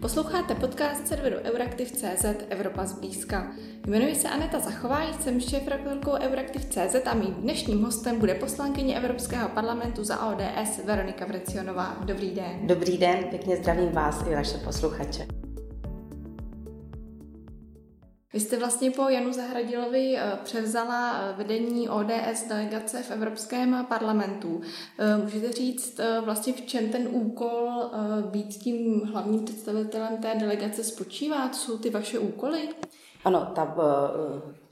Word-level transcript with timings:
Posloucháte 0.00 0.54
podcast 0.54 1.08
serveru 1.08 1.36
Euraktiv.cz 1.36 2.24
Evropa 2.48 2.86
zblízka. 2.86 3.52
Jmenuji 3.86 4.14
se 4.14 4.28
Aneta 4.28 4.58
Zachová, 4.60 5.12
jsem 5.12 5.40
šéf-redaktorkou 5.40 6.10
Euraktiv.cz 6.10 7.06
a 7.06 7.14
mým 7.14 7.34
dnešním 7.34 7.82
hostem 7.82 8.18
bude 8.18 8.34
poslankyně 8.34 8.96
Evropského 8.96 9.48
parlamentu 9.48 10.04
za 10.04 10.26
ODS 10.26 10.80
Veronika 10.84 11.26
Vrecionová. 11.26 11.96
Dobrý 12.04 12.30
den. 12.30 12.66
Dobrý 12.66 12.98
den, 12.98 13.24
pěkně 13.30 13.56
zdravím 13.56 13.92
vás 13.92 14.24
i 14.30 14.34
vaše 14.34 14.58
posluchače. 14.58 15.47
Vy 18.32 18.40
jste 18.40 18.58
vlastně 18.58 18.90
po 18.90 19.08
Janu 19.08 19.32
Zahradilovi 19.32 20.16
eh, 20.16 20.38
převzala 20.44 21.20
eh, 21.20 21.34
vedení 21.36 21.88
ODS 21.88 22.48
delegace 22.48 23.02
v 23.02 23.10
Evropském 23.10 23.86
parlamentu. 23.88 24.60
Eh, 24.98 25.16
můžete 25.16 25.52
říct 25.52 26.00
vlastně, 26.24 26.52
v 26.52 26.60
čem 26.60 26.88
ten 26.88 27.08
úkol 27.10 27.70
být 28.30 28.48
tím 28.48 29.00
hlavním 29.00 29.44
představitelem 29.44 30.16
té 30.16 30.34
delegace 30.34 30.84
spočívá? 30.84 31.48
Co 31.48 31.60
jsou 31.60 31.78
ty 31.78 31.90
vaše 31.90 32.18
úkoly? 32.18 32.68
Ano, 33.24 33.52
ta, 33.54 33.76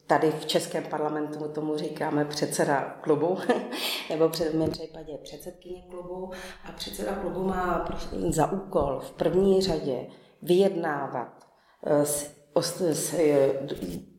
tady 0.07 0.31
v 0.31 0.47
Českém 0.47 0.85
parlamentu 0.85 1.49
tomu 1.49 1.77
říkáme 1.77 2.25
předseda 2.25 2.99
klubu, 3.01 3.39
nebo 4.11 4.29
v 4.29 4.55
mém 4.55 4.71
případě 4.71 5.19
předsedkyně 5.23 5.83
klubu. 5.91 6.31
A 6.69 6.73
předseda 6.73 7.13
klubu 7.15 7.45
má 7.45 7.89
za 8.29 8.53
úkol 8.53 9.01
v 9.01 9.11
první 9.11 9.63
řadě 9.63 10.07
vyjednávat 10.43 11.47
s 11.83 12.36
s 12.63 13.15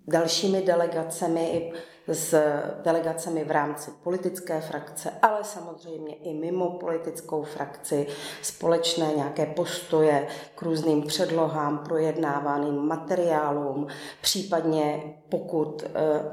dalšími 0.07 0.61
delegacemi, 0.61 1.73
s 2.07 2.35
delegacemi 2.83 3.43
v 3.43 3.51
rámci 3.51 3.91
politické 4.03 4.61
frakce, 4.61 5.11
ale 5.21 5.43
samozřejmě 5.43 6.15
i 6.15 6.33
mimo 6.33 6.69
politickou 6.69 7.43
frakci, 7.43 8.07
společné 8.41 9.07
nějaké 9.15 9.45
postoje 9.45 10.27
k 10.55 10.61
různým 10.61 11.01
předlohám, 11.01 11.77
projednávaným 11.77 12.75
materiálům, 12.75 13.87
případně 14.21 15.13
pokud 15.29 15.83
e, 15.83 15.87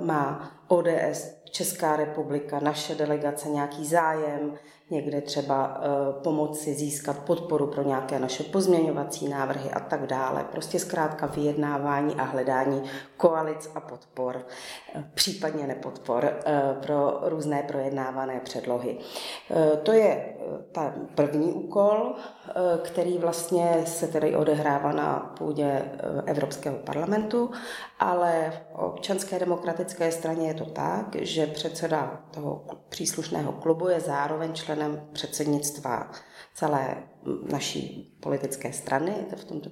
má 0.05 0.50
ODS 0.68 1.34
Česká 1.50 1.96
republika, 1.96 2.61
naše 2.61 2.94
delegace 2.94 3.48
nějaký 3.48 3.86
zájem, 3.86 4.58
někde 4.90 5.20
třeba 5.20 5.80
eh, 5.80 5.88
pomoci 6.22 6.74
získat 6.74 7.18
podporu 7.18 7.66
pro 7.66 7.82
nějaké 7.82 8.18
naše 8.18 8.42
pozměňovací 8.42 9.28
návrhy 9.28 9.70
a 9.70 9.80
tak 9.80 10.06
dále. 10.06 10.44
Prostě 10.52 10.78
zkrátka 10.78 11.27
vyjednávání 11.27 12.14
a 12.14 12.22
hledání 12.22 12.82
koalic 13.16 13.70
a 13.74 13.80
podpor, 13.80 14.46
eh, 14.94 15.05
případně 15.14 15.66
nepodpor 15.66 16.24
eh, 16.24 16.77
pro 16.82 17.20
různé 17.22 17.62
projednávané 17.62 18.40
předlohy. 18.40 18.98
To 19.82 19.92
je 19.92 20.36
ta 20.72 20.94
první 21.14 21.52
úkol, 21.52 22.14
který 22.82 23.18
vlastně 23.18 23.82
se 23.86 24.08
tedy 24.08 24.36
odehrává 24.36 24.92
na 24.92 25.34
půdě 25.38 25.82
Evropského 26.26 26.76
parlamentu, 26.76 27.50
ale 27.98 28.52
v 28.72 28.78
občanské 28.78 29.38
demokratické 29.38 30.12
straně 30.12 30.48
je 30.48 30.54
to 30.54 30.64
tak, 30.64 31.16
že 31.20 31.46
předseda 31.46 32.20
toho 32.30 32.64
příslušného 32.88 33.52
klubu 33.52 33.88
je 33.88 34.00
zároveň 34.00 34.52
členem 34.52 35.08
předsednictva 35.12 36.10
celé 36.54 36.96
naší 37.53 38.14
politické 38.20 38.72
strany, 38.72 39.12
v 39.36 39.44
tomto 39.44 39.70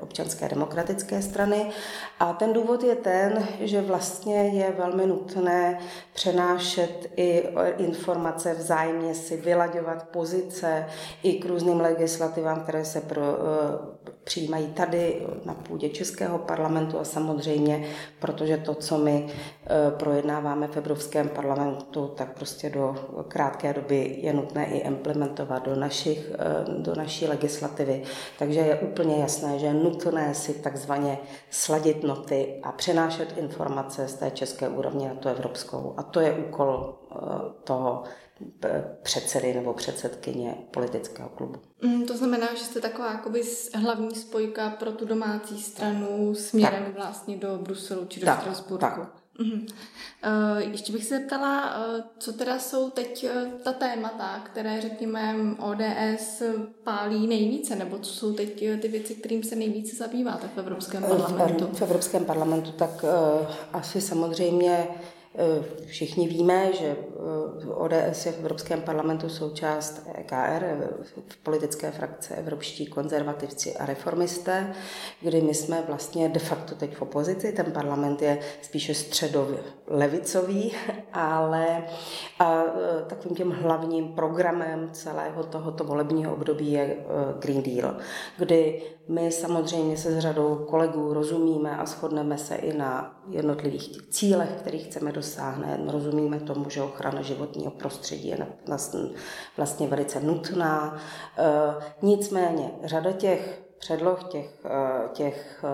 občanské 0.00 0.48
demokratické 0.48 1.22
strany. 1.22 1.70
A 2.20 2.32
ten 2.32 2.52
důvod 2.52 2.82
je 2.82 2.94
ten, 2.96 3.46
že 3.60 3.80
vlastně 3.80 4.36
je 4.36 4.74
velmi 4.78 5.06
nutné 5.06 5.78
přenášet 6.14 7.10
i 7.16 7.48
informace 7.78 8.54
vzájemně 8.54 9.14
si 9.14 9.36
vylaďovat 9.36 10.08
pozice 10.08 10.86
i 11.22 11.32
k 11.32 11.46
různým 11.46 11.80
legislativám, 11.80 12.60
které 12.60 12.84
se 12.84 13.00
pro, 13.00 13.22
eh, 13.22 13.93
přijímají 14.24 14.66
tady 14.66 15.26
na 15.44 15.54
půdě 15.54 15.88
Českého 15.88 16.38
parlamentu 16.38 16.98
a 16.98 17.04
samozřejmě, 17.04 17.84
protože 18.18 18.56
to, 18.56 18.74
co 18.74 18.98
my 18.98 19.26
eh, 19.26 19.90
projednáváme 19.90 20.68
v 20.68 20.76
Evropském 20.76 21.28
parlamentu, 21.28 22.08
tak 22.16 22.32
prostě 22.32 22.70
do 22.70 22.96
krátké 23.28 23.72
doby 23.72 24.18
je 24.20 24.32
nutné 24.32 24.66
i 24.66 24.78
implementovat 24.78 25.64
do, 25.64 25.76
našich, 25.76 26.32
eh, 26.38 26.64
do 26.78 26.94
naší 26.94 27.26
legislativy. 27.26 28.02
Takže 28.38 28.60
je 28.60 28.78
úplně 28.78 29.16
jasné, 29.16 29.58
že 29.58 29.66
je 29.66 29.74
nutné 29.74 30.34
si 30.34 30.54
takzvaně 30.54 31.18
sladit 31.50 32.02
noty 32.02 32.60
a 32.62 32.72
přenášet 32.72 33.38
informace 33.38 34.08
z 34.08 34.14
té 34.14 34.30
české 34.30 34.68
úrovně 34.68 35.08
na 35.08 35.14
tu 35.14 35.28
evropskou. 35.28 35.94
A 35.96 36.02
to 36.02 36.20
je 36.20 36.32
úkol 36.32 36.94
eh, 37.12 37.16
toho 37.64 38.02
předsedy 39.02 39.54
nebo 39.54 39.74
předsedkyně 39.74 40.54
politického 40.70 41.28
klubu. 41.28 41.60
Mm, 41.82 42.06
to 42.06 42.16
znamená, 42.16 42.54
že 42.54 42.64
jste 42.64 42.80
taková 42.80 43.12
jakoby 43.12 43.42
hlavní 43.74 44.14
spojka 44.14 44.70
pro 44.70 44.92
tu 44.92 45.04
domácí 45.04 45.62
stranu 45.62 46.34
směrem 46.34 46.84
tak. 46.84 46.94
vlastně 46.94 47.36
do 47.36 47.58
Bruselu 47.58 48.04
či 48.04 48.20
do 48.20 48.26
tak, 48.26 48.40
Strasburku. 48.40 48.80
Tak. 48.80 49.24
Uh, 49.38 50.58
ještě 50.58 50.92
bych 50.92 51.04
se 51.04 51.18
zeptala, 51.18 51.76
uh, 51.78 52.00
co 52.18 52.32
teda 52.32 52.58
jsou 52.58 52.90
teď 52.90 53.26
uh, 53.26 53.52
ta 53.52 53.72
témata, 53.72 54.40
které, 54.44 54.80
řekněme, 54.80 55.34
ODS 55.58 56.42
pálí 56.84 57.26
nejvíce, 57.26 57.76
nebo 57.76 57.98
co 57.98 58.12
jsou 58.12 58.32
teď 58.32 58.64
ty 58.80 58.88
věci, 58.88 59.14
kterým 59.14 59.42
se 59.42 59.56
nejvíce 59.56 59.96
zabýváte 59.96 60.48
v 60.54 60.58
Evropském 60.58 61.02
parlamentu? 61.02 61.66
V, 61.66 61.78
v 61.78 61.82
Evropském 61.82 62.24
parlamentu 62.24 62.72
tak 62.72 63.04
asi 63.72 64.00
samozřejmě 64.00 64.88
Eh, 64.88 65.13
všichni 65.86 66.28
víme, 66.28 66.72
že 66.72 66.86
eh, 66.86 67.66
ODS 67.66 68.26
je 68.26 68.32
v 68.32 68.38
Evropském 68.38 68.80
parlamentu 68.80 69.28
součást 69.28 70.02
EKR, 70.14 70.64
v 71.28 71.36
politické 71.36 71.90
frakce 71.90 72.34
Evropští 72.34 72.86
konzervativci 72.86 73.76
a 73.76 73.86
reformisté, 73.86 74.74
kdy 75.20 75.40
my 75.40 75.54
jsme 75.54 75.82
vlastně 75.86 76.28
de 76.28 76.40
facto 76.40 76.74
teď 76.74 76.96
v 76.96 77.02
opozici. 77.02 77.52
Ten 77.52 77.72
parlament 77.72 78.22
je 78.22 78.38
spíše 78.62 78.94
středový, 78.94 79.56
levicový, 79.86 80.72
ale 81.12 81.84
a 82.38 82.64
eh, 82.64 83.04
takovým 83.06 83.36
tím 83.36 83.50
hlavním 83.50 84.08
programem 84.08 84.88
celého 84.92 85.42
tohoto 85.44 85.84
volebního 85.84 86.34
období 86.34 86.72
je 86.72 86.96
Green 87.38 87.62
Deal, 87.62 87.96
kdy 88.38 88.82
my 89.08 89.32
samozřejmě 89.32 89.96
se 89.96 90.12
s 90.12 90.18
řadou 90.18 90.66
kolegů 90.70 91.14
rozumíme 91.14 91.76
a 91.76 91.86
shodneme 91.86 92.38
se 92.38 92.54
i 92.54 92.76
na 92.76 93.20
jednotlivých 93.28 94.02
cílech, 94.10 94.50
kterých 94.60 94.86
chceme 94.86 95.12
dosáhnout. 95.12 95.23
Rozumíme 95.86 96.40
tomu, 96.40 96.70
že 96.70 96.82
ochrana 96.82 97.22
životního 97.22 97.70
prostředí 97.70 98.28
je 98.28 98.46
vlastně 99.56 99.86
velice 99.86 100.20
nutná. 100.20 100.96
E, 101.38 101.74
nicméně 102.02 102.70
řada 102.84 103.12
těch 103.12 103.62
předloh, 103.78 104.24
těch, 104.24 104.64
e, 104.64 105.08
těch 105.08 105.64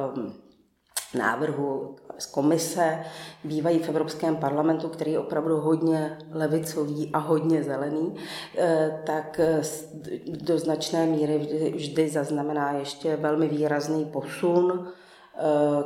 návrhů 1.15 1.97
z 2.19 2.27
komise 2.27 2.99
bývají 3.45 3.79
v 3.79 3.89
Evropském 3.89 4.37
parlamentu, 4.37 4.89
který 4.89 5.13
je 5.13 5.19
opravdu 5.19 5.57
hodně 5.57 6.19
levicový 6.33 7.11
a 7.13 7.19
hodně 7.19 7.63
zelený, 7.63 8.15
eh, 8.59 9.03
tak 9.07 9.41
do 10.27 10.59
značné 10.59 11.07
míry 11.07 11.39
vždy 11.77 12.09
zaznamená 12.09 12.73
ještě 12.73 13.17
velmi 13.17 13.49
výrazný 13.49 14.05
posun 14.05 14.89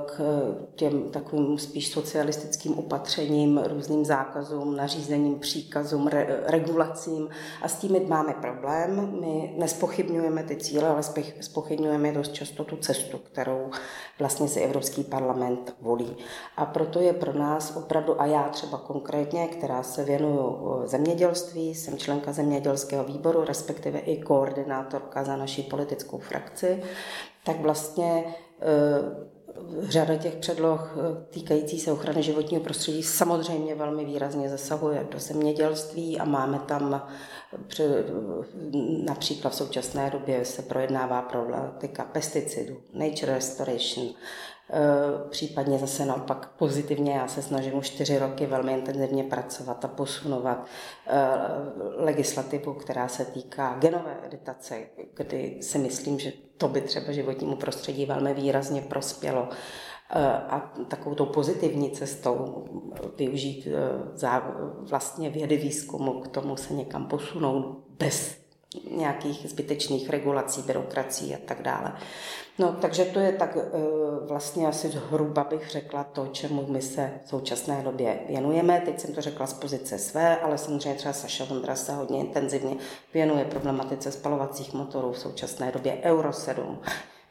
k 0.06 0.20
těm 0.74 1.10
takovým 1.10 1.58
spíš 1.58 1.92
socialistickým 1.92 2.78
opatřením, 2.78 3.60
různým 3.66 4.04
zákazům, 4.04 4.76
nařízením, 4.76 5.38
příkazům, 5.38 6.06
re, 6.06 6.40
regulacím 6.46 7.28
a 7.62 7.68
s 7.68 7.76
tím 7.76 8.08
máme 8.08 8.32
problém. 8.32 9.20
My 9.20 9.54
nespochybňujeme 9.58 10.42
ty 10.42 10.56
cíle, 10.56 10.88
ale 10.88 11.02
spochybňujeme 11.40 12.12
dost 12.12 12.32
často 12.32 12.64
tu 12.64 12.76
cestu, 12.76 13.18
kterou 13.18 13.70
vlastně 14.18 14.48
si 14.48 14.60
Evropský 14.60 15.04
parlament 15.04 15.76
volí. 15.80 16.16
A 16.56 16.66
proto 16.66 17.00
je 17.00 17.12
pro 17.12 17.32
nás 17.32 17.76
opravdu, 17.76 18.20
a 18.20 18.26
já 18.26 18.48
třeba 18.48 18.78
konkrétně, 18.78 19.46
která 19.46 19.82
se 19.82 20.04
věnuju 20.04 20.82
zemědělství, 20.84 21.74
jsem 21.74 21.98
členka 21.98 22.32
zemědělského 22.32 23.04
výboru, 23.04 23.44
respektive 23.44 23.98
i 23.98 24.22
koordinátorka 24.22 25.24
za 25.24 25.36
naší 25.36 25.62
politickou 25.62 26.18
frakci, 26.18 26.82
tak 27.44 27.60
vlastně 27.60 28.24
eh, 28.60 29.33
řada 29.82 30.16
těch 30.16 30.34
předloh 30.34 30.96
eh, 30.96 31.24
týkající 31.30 31.80
se 31.80 31.92
ochrany 31.92 32.22
životního 32.22 32.62
prostředí 32.62 33.02
samozřejmě 33.02 33.74
velmi 33.74 34.04
výrazně 34.04 34.48
zasahuje 34.48 35.06
do 35.10 35.18
zemědělství 35.18 36.18
a 36.18 36.24
máme 36.24 36.58
tam 36.58 37.02
eh, 37.80 38.04
například 39.04 39.50
v 39.50 39.56
současné 39.56 40.10
době 40.10 40.44
se 40.44 40.62
projednává 40.62 41.22
problematika 41.22 42.04
pesticidů, 42.04 42.76
nature 42.92 43.34
restoration, 43.34 44.08
Eh, 44.08 44.53
případně 45.30 45.78
zase 45.78 46.06
naopak 46.06 46.50
pozitivně. 46.58 47.12
Já 47.12 47.28
se 47.28 47.42
snažím 47.42 47.74
už 47.74 47.90
čtyři 47.90 48.18
roky 48.18 48.46
velmi 48.46 48.72
intenzivně 48.72 49.24
pracovat 49.24 49.84
a 49.84 49.88
posunovat 49.88 50.66
eh, 51.06 51.28
legislativu, 51.96 52.74
která 52.74 53.08
se 53.08 53.24
týká 53.24 53.76
genové 53.78 54.16
editace, 54.26 54.78
kdy 55.14 55.58
si 55.62 55.78
myslím, 55.78 56.18
že 56.18 56.32
to 56.58 56.68
by 56.68 56.80
třeba 56.80 57.12
životnímu 57.12 57.56
prostředí 57.56 58.06
velmi 58.06 58.34
výrazně 58.34 58.80
prospělo 58.80 59.48
eh, 60.10 60.26
a 60.28 60.72
takovou 60.88 61.14
tou 61.14 61.26
pozitivní 61.26 61.90
cestou 61.90 62.64
využít 63.16 63.68
vlastně 64.90 65.30
vědy 65.30 65.56
výzkumu 65.56 66.20
k 66.20 66.28
tomu 66.28 66.56
se 66.56 66.74
někam 66.74 67.06
posunout 67.06 67.84
bez 67.88 68.43
nějakých 68.90 69.48
zbytečných 69.48 70.10
regulací, 70.10 70.62
byrokracií 70.62 71.34
a 71.34 71.38
tak 71.44 71.62
dále. 71.62 71.92
No, 72.58 72.76
takže 72.80 73.04
to 73.04 73.20
je 73.20 73.32
tak 73.32 73.56
eh, 73.56 73.70
vlastně 74.26 74.66
asi 74.66 74.88
zhruba 74.88 75.44
bych 75.44 75.70
řekla 75.70 76.04
to, 76.04 76.26
čemu 76.26 76.66
my 76.68 76.82
se 76.82 77.10
v 77.24 77.28
současné 77.28 77.82
době 77.82 78.18
věnujeme. 78.28 78.82
Teď 78.84 79.00
jsem 79.00 79.14
to 79.14 79.20
řekla 79.20 79.46
z 79.46 79.52
pozice 79.52 79.98
své, 79.98 80.36
ale 80.36 80.58
samozřejmě 80.58 80.94
třeba 80.94 81.12
Saša 81.12 81.44
Vondra 81.44 81.76
se 81.76 81.94
hodně 81.94 82.20
intenzivně 82.20 82.76
věnuje 83.14 83.44
problematice 83.44 84.12
spalovacích 84.12 84.74
motorů 84.74 85.12
v 85.12 85.18
současné 85.18 85.72
době 85.72 85.98
Euro 86.02 86.32
7 86.32 86.78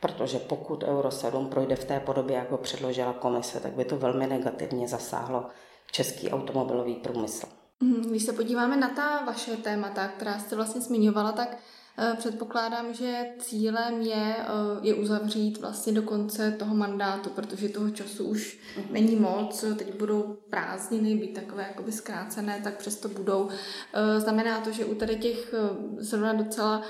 protože 0.04 0.40
pokud 0.40 0.84
Euro 0.84 1.12
7 1.12 1.48
projde 1.48 1.76
v 1.76 1.86
té 1.86 2.00
podobě, 2.00 2.36
jak 2.36 2.52
ho 2.52 2.58
předložila 2.58 3.14
komise, 3.14 3.60
tak 3.60 3.72
by 3.72 3.86
to 3.86 3.98
velmi 3.98 4.28
negativně 4.28 4.88
zasáhlo 4.88 5.46
český 5.92 6.30
automobilový 6.32 6.96
průmysl. 6.96 7.48
Mhm, 7.84 8.10
když 8.10 8.24
se 8.24 8.34
podíváme 8.34 8.78
na 8.78 8.90
ta 8.90 9.24
vaše 9.26 9.58
témata, 9.58 10.08
která 10.08 10.40
jste 10.40 10.56
vlastně 10.56 10.82
zmiňovala, 10.82 11.32
tak 11.32 11.58
eh, 11.98 12.16
Předpokládám, 12.18 12.94
že 12.94 13.26
cílem 13.40 14.02
je, 14.02 14.36
eh, 14.40 14.80
je 14.82 14.94
uzavřít 14.94 15.62
vlastně 15.62 15.94
do 15.94 16.02
konce 16.02 16.52
toho 16.52 16.76
mandátu, 16.76 17.30
protože 17.30 17.70
toho 17.70 17.90
času 17.90 18.26
už 18.26 18.60
mhm. 18.78 18.94
není 18.94 19.16
moc. 19.16 19.66
Teď 19.78 19.96
budou 19.96 20.38
prázdniny, 20.50 21.16
být 21.16 21.34
takové 21.34 21.64
jakoby 21.64 21.92
zkrácené, 21.92 22.62
tak 22.64 22.78
přesto 22.78 23.10
budou. 23.10 23.50
Eh, 23.94 24.20
znamená 24.20 24.62
to, 24.62 24.72
že 24.72 24.86
u 24.86 24.96
tady 24.96 25.16
těch 25.16 25.54
zrovna 25.98 26.34
docela 26.34 26.84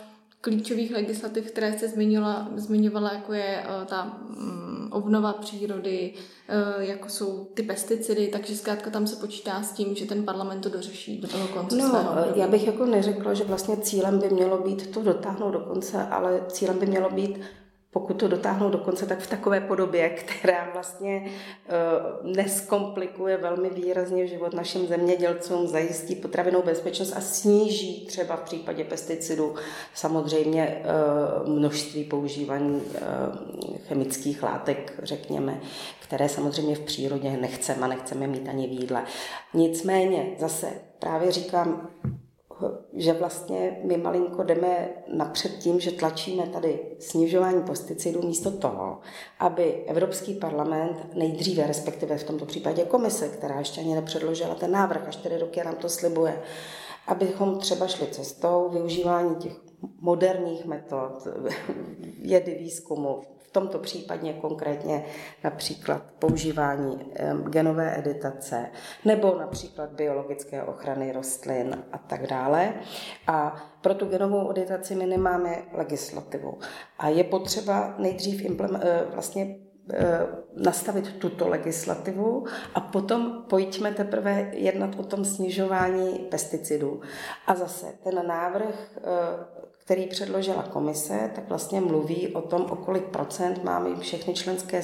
klíčových 0.43 0.91
legislativ, 0.91 1.51
které 1.51 1.73
jste 1.73 1.87
zmiňovala, 1.87 2.49
zmiňovala 2.55 3.13
jako 3.13 3.33
je 3.33 3.63
ta 3.85 4.17
mm, 4.29 4.89
obnova 4.91 5.33
přírody, 5.33 6.13
Eh, 6.47 6.85
jako 6.85 7.09
jsou 7.09 7.47
ty 7.53 7.63
pesticidy, 7.63 8.27
takže 8.27 8.55
zkrátka 8.55 8.89
tam 8.89 9.07
se 9.07 9.15
počítá 9.15 9.63
s 9.63 9.71
tím, 9.71 9.95
že 9.95 10.05
ten 10.05 10.23
parlament 10.23 10.61
to 10.61 10.69
dořeší 10.69 11.21
do 11.21 11.27
toho 11.27 11.47
konce 11.47 11.75
No, 11.75 11.89
svého 11.89 12.15
já 12.35 12.47
bych 12.47 12.67
jako 12.67 12.85
neřekla, 12.85 13.33
že 13.33 13.43
vlastně 13.43 13.77
cílem 13.77 14.19
by 14.19 14.29
mělo 14.29 14.57
být 14.57 14.93
to 14.93 15.03
dotáhnout 15.03 15.51
do 15.51 15.59
konce, 15.59 16.03
ale 16.03 16.41
cílem 16.47 16.79
by 16.79 16.85
mělo 16.85 17.09
být 17.09 17.39
pokud 17.93 18.13
to 18.13 18.27
dotáhnou 18.27 18.69
do 18.69 18.77
konce, 18.77 19.05
tak 19.05 19.19
v 19.19 19.27
takové 19.27 19.61
podobě, 19.61 20.09
která 20.09 20.69
vlastně 20.73 21.25
uh, 21.25 22.35
neskomplikuje 22.35 23.37
velmi 23.37 23.69
výrazně 23.69 24.27
život 24.27 24.53
našim 24.53 24.87
zemědělcům, 24.87 25.67
zajistí 25.67 26.15
potravinou 26.15 26.61
bezpečnost 26.61 27.13
a 27.15 27.21
sníží 27.21 28.05
třeba 28.05 28.35
v 28.35 28.41
případě 28.41 28.83
pesticidů 28.83 29.55
samozřejmě 29.93 30.83
uh, 31.43 31.49
množství 31.49 32.03
používání 32.03 32.81
uh, 32.81 33.77
chemických 33.87 34.43
látek, 34.43 34.99
řekněme, 35.03 35.61
které 35.99 36.29
samozřejmě 36.29 36.75
v 36.75 36.79
přírodě 36.79 37.31
nechceme 37.31 37.81
a 37.81 37.87
nechceme 37.87 38.27
mít 38.27 38.49
ani 38.49 38.67
v 38.67 38.71
jídle. 38.71 39.03
Nicméně 39.53 40.35
zase 40.39 40.67
právě 40.99 41.31
říkám, 41.31 41.89
že 42.93 43.13
vlastně 43.13 43.81
my 43.83 43.97
malinko 43.97 44.43
jdeme 44.43 44.89
napřed 45.13 45.51
tím, 45.51 45.79
že 45.79 45.91
tlačíme 45.91 46.47
tady 46.47 46.79
snižování 46.99 47.63
pesticidů 47.63 48.21
místo 48.21 48.51
toho, 48.51 48.99
aby 49.39 49.83
Evropský 49.87 50.33
parlament 50.33 51.07
nejdříve, 51.13 51.67
respektive 51.67 52.17
v 52.17 52.23
tomto 52.23 52.45
případě 52.45 52.85
komise, 52.85 53.29
která 53.29 53.59
ještě 53.59 53.81
ani 53.81 53.95
nepředložila 53.95 54.55
ten 54.55 54.71
návrh, 54.71 55.07
a 55.07 55.11
čtyři 55.11 55.37
roky 55.37 55.63
nám 55.63 55.75
to 55.75 55.89
slibuje, 55.89 56.41
abychom 57.07 57.59
třeba 57.59 57.87
šli 57.87 58.07
cestou 58.07 58.69
využívání 58.69 59.35
těch 59.35 59.53
moderních 59.99 60.65
metod, 60.65 61.27
vědy, 62.21 62.55
výzkumu, 62.59 63.21
tomto 63.53 63.79
případě 63.79 64.33
konkrétně 64.33 65.05
například 65.43 66.01
používání 66.19 67.13
genové 67.49 67.99
editace 67.99 68.69
nebo 69.05 69.35
například 69.39 69.89
biologické 69.89 70.63
ochrany 70.63 71.11
rostlin 71.11 71.83
a 71.91 71.97
tak 71.97 72.27
dále. 72.27 72.73
A 73.27 73.55
pro 73.81 73.93
tu 73.93 74.05
genovou 74.05 74.51
editaci 74.51 74.95
my 74.95 75.05
nemáme 75.05 75.63
legislativu. 75.73 76.59
A 76.99 77.09
je 77.09 77.23
potřeba 77.23 77.95
nejdřív 77.97 78.45
eh, 78.45 79.05
vlastně 79.13 79.55
eh, 79.93 80.19
nastavit 80.55 81.15
tuto 81.19 81.47
legislativu 81.47 82.45
a 82.75 82.79
potom 82.81 83.43
pojďme 83.49 83.91
teprve 83.91 84.51
jednat 84.53 84.99
o 84.99 85.03
tom 85.03 85.25
snižování 85.25 86.19
pesticidů. 86.19 87.01
A 87.47 87.55
zase 87.55 87.85
ten 88.03 88.27
návrh 88.27 88.97
eh, 88.97 89.63
který 89.83 90.07
předložila 90.07 90.63
komise, 90.63 91.31
tak 91.35 91.49
vlastně 91.49 91.81
mluví 91.81 92.27
o 92.27 92.41
tom, 92.41 92.61
o 92.61 92.75
kolik 92.75 93.03
procent 93.03 93.63
máme 93.63 93.99
všechny 93.99 94.33
členské 94.33 94.81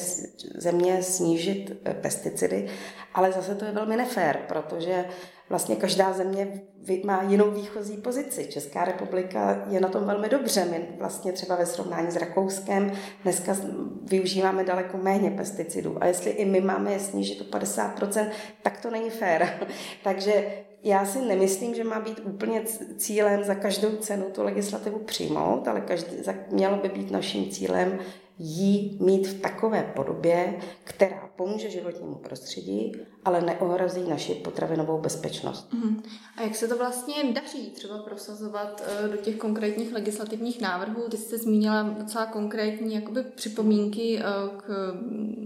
země 0.56 1.04
snížit 1.04 1.81
eh, 1.86 1.94
pesticidy, 1.94 2.68
ale 3.13 3.31
zase 3.31 3.56
to 3.56 3.66
je 3.66 3.72
velmi 3.72 3.98
nefér, 3.98 4.40
protože 4.48 5.06
vlastně 5.50 5.75
každá 5.75 6.13
země 6.13 6.62
má 7.06 7.24
jinou 7.24 7.51
výchozí 7.51 7.98
pozici. 7.98 8.46
Česká 8.46 8.86
republika 8.86 9.66
je 9.69 9.80
na 9.80 9.88
tom 9.88 10.06
velmi 10.06 10.30
dobře. 10.30 10.66
My 10.66 10.88
vlastně 10.98 11.31
třeba 11.31 11.56
ve 11.56 11.66
srovnání 11.66 12.12
s 12.12 12.16
Rakouskem 12.16 12.92
dneska 13.24 13.56
využíváme 14.04 14.63
daleko 14.63 14.98
méně 14.98 15.31
pesticidů. 15.31 15.98
A 16.01 16.06
jestli 16.06 16.31
i 16.31 16.46
my 16.46 16.62
máme 16.62 16.92
je 16.92 17.00
snížit 17.00 17.42
o 17.42 17.44
50%, 17.44 18.30
tak 18.63 18.81
to 18.81 18.92
není 18.92 19.10
fér. 19.10 19.68
Takže 20.04 20.63
já 20.84 21.06
si 21.06 21.22
nemyslím, 21.22 21.76
že 21.76 21.84
má 21.84 22.00
být 22.00 22.22
úplně 22.24 22.64
cílem 22.98 23.44
za 23.44 23.56
každou 23.56 23.90
cenu 23.90 24.26
tu 24.31 24.44
legislativu 24.44 25.00
přijmout, 25.00 25.68
ale 25.68 25.81
každý, 25.81 26.16
mělo 26.52 26.78
by 26.78 26.90
být 26.90 27.12
naším 27.12 27.50
cílem 27.50 28.00
jí 28.42 28.98
mít 29.02 29.28
v 29.28 29.42
takové 29.42 29.92
podobě, 29.96 30.60
která 30.84 31.30
pomůže 31.36 31.70
životnímu 31.70 32.16
prostředí, 32.16 32.92
ale 33.26 33.42
neohrozí 33.42 34.10
naši 34.10 34.34
potravinovou 34.34 35.00
bezpečnost. 35.02 35.74
Uh-huh. 35.74 36.02
A 36.38 36.42
jak 36.42 36.56
se 36.56 36.68
to 36.68 36.78
vlastně 36.78 37.14
daří 37.34 37.70
třeba 37.70 37.98
prosazovat 37.98 38.84
uh, 39.04 39.12
do 39.12 39.18
těch 39.18 39.36
konkrétních 39.36 39.94
legislativních 39.94 40.62
návrhů? 40.62 41.10
Ty 41.10 41.18
jste 41.18 41.38
zmínila 41.38 41.84
docela 41.84 42.25
konkrétní 42.25 42.96
jakoby 42.96 43.24
připomínky 43.24 44.20
uh, 44.20 44.58
k 44.58 44.94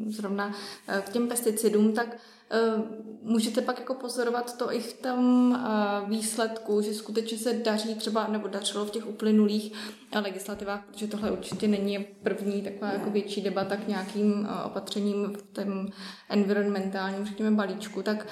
zrovna 0.07 0.47
uh, 0.47 1.01
k 1.01 1.09
těm 1.09 1.27
pesticidům, 1.27 1.93
tak 1.93 2.17
můžete 3.23 3.61
pak 3.61 3.79
jako 3.79 3.93
pozorovat 3.93 4.57
to 4.57 4.73
i 4.73 4.79
v 4.79 4.93
tom 4.93 5.53
eh, 5.55 6.09
výsledku, 6.09 6.81
že 6.81 6.93
skutečně 6.93 7.37
se 7.37 7.53
daří 7.53 7.95
třeba, 7.95 8.27
nebo 8.27 8.47
dařilo 8.47 8.85
v 8.85 8.91
těch 8.91 9.07
uplynulých 9.07 9.73
eh, 10.11 10.19
legislativách, 10.19 10.85
protože 10.85 11.07
tohle 11.07 11.31
určitě 11.31 11.67
není 11.67 11.99
první 12.23 12.61
taková 12.61 12.91
jako 12.91 13.09
větší 13.09 13.41
debata 13.41 13.75
k 13.75 13.87
nějakým 13.87 14.47
opatřením 14.65 15.33
v 15.33 15.41
tom 15.53 15.87
environmentálním, 16.29 17.25
řekněme, 17.25 17.51
balíčku, 17.51 18.01
tak 18.01 18.27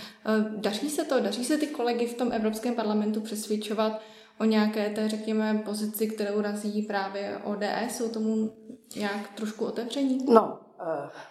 daří 0.56 0.90
se 0.90 1.04
to, 1.04 1.20
daří 1.20 1.46
se 1.46 1.58
ty 1.58 1.68
kolegy 1.68 2.08
v 2.08 2.14
tom 2.14 2.32
Evropském 2.32 2.76
parlamentu 2.76 3.22
přesvědčovat 3.22 4.02
o 4.40 4.46
nějaké 4.46 4.90
té, 4.90 5.10
řekněme, 5.10 5.62
pozici, 5.66 6.08
kterou 6.08 6.42
razí 6.42 6.82
právě 6.82 7.38
ODS, 7.44 7.98
jsou 7.98 8.10
tomu 8.10 8.54
nějak 8.96 9.30
trošku 9.36 9.66
otevření? 9.66 10.18
No, 10.30 10.60
Eh, 10.71 10.71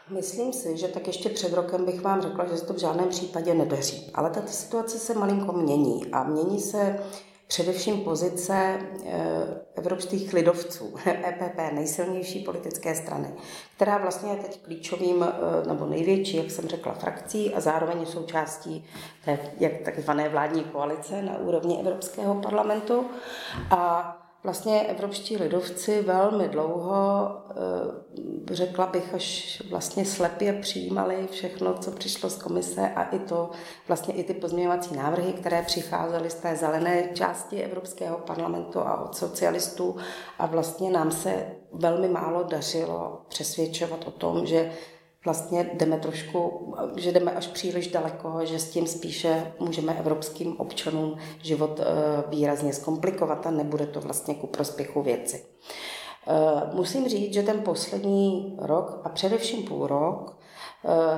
myslím 0.08 0.52
si, 0.52 0.76
že 0.76 0.88
tak 0.88 1.06
ještě 1.06 1.28
před 1.28 1.52
rokem 1.52 1.84
bych 1.84 2.00
vám 2.00 2.22
řekla, 2.22 2.46
že 2.46 2.56
se 2.56 2.66
to 2.66 2.74
v 2.74 2.78
žádném 2.78 3.08
případě 3.08 3.54
nedaří. 3.54 4.10
Ale 4.14 4.30
ta 4.30 4.46
situace 4.46 4.98
se 4.98 5.14
malinko 5.14 5.52
mění 5.52 6.06
a 6.12 6.24
mění 6.24 6.60
se 6.60 6.98
především 7.50 8.00
pozice 8.00 8.78
eh, 9.06 9.60
evropských 9.74 10.32
lidovců, 10.32 10.94
EPP, 11.06 11.72
nejsilnější 11.74 12.38
politické 12.38 12.94
strany, 12.94 13.34
která 13.76 13.98
vlastně 13.98 14.30
je 14.30 14.36
teď 14.36 14.62
klíčovým 14.62 15.22
eh, 15.22 15.68
nebo 15.68 15.86
největší, 15.86 16.36
jak 16.36 16.50
jsem 16.50 16.68
řekla, 16.68 16.92
frakcí 16.92 17.54
a 17.54 17.60
zároveň 17.60 18.06
součástí 18.06 18.84
té 19.24 19.38
takzvané 19.84 20.28
vládní 20.28 20.64
koalice 20.64 21.22
na 21.22 21.38
úrovni 21.38 21.80
Evropského 21.80 22.34
parlamentu. 22.34 23.06
A 23.70 24.16
vlastně 24.44 24.80
evropští 24.80 25.36
lidovci 25.36 26.02
velmi 26.02 26.48
dlouho, 26.48 27.30
eh, 27.50 28.54
řekla 28.54 28.86
bych, 28.86 29.14
až 29.14 29.62
vlastně 29.70 30.04
slepě 30.04 30.52
přijímali 30.52 31.28
všechno, 31.30 31.74
co 31.74 31.90
přišlo 31.90 32.30
z 32.30 32.42
komise 32.42 32.92
a 32.96 33.02
i 33.02 33.18
to, 33.18 33.50
vlastně 33.88 34.14
i 34.14 34.24
ty 34.24 34.34
pozměňovací 34.34 34.96
návrhy, 34.96 35.32
které 35.32 35.62
přicházely 35.62 36.30
z 36.30 36.34
té 36.34 36.56
zelené 36.56 37.08
části 37.14 37.62
Evropského 37.62 38.18
parlamentu 38.18 38.80
a 38.80 39.00
od 39.00 39.16
socialistů. 39.16 39.96
A 40.38 40.46
vlastně 40.46 40.90
nám 40.90 41.10
se 41.10 41.46
velmi 41.72 42.08
málo 42.08 42.42
dařilo 42.42 43.20
přesvědčovat 43.28 44.06
o 44.06 44.10
tom, 44.10 44.46
že 44.46 44.72
vlastně 45.24 45.70
jdeme 45.74 45.98
trošku, 45.98 46.74
že 46.96 47.12
jdeme 47.12 47.32
až 47.32 47.46
příliš 47.46 47.88
daleko, 47.88 48.40
že 48.44 48.58
s 48.58 48.70
tím 48.70 48.86
spíše 48.86 49.52
můžeme 49.58 49.98
evropským 49.98 50.60
občanům 50.60 51.16
život 51.42 51.80
eh, 51.80 51.84
výrazně 52.28 52.72
zkomplikovat 52.72 53.46
a 53.46 53.50
nebude 53.50 53.86
to 53.86 54.00
vlastně 54.00 54.34
ku 54.34 54.46
prospěchu 54.46 55.02
věci. 55.02 55.44
Eh, 56.28 56.70
musím 56.72 57.08
říct, 57.08 57.34
že 57.34 57.42
ten 57.42 57.60
poslední 57.60 58.56
rok 58.58 59.00
a 59.04 59.08
především 59.08 59.62
půl 59.62 59.86
rok 59.86 60.39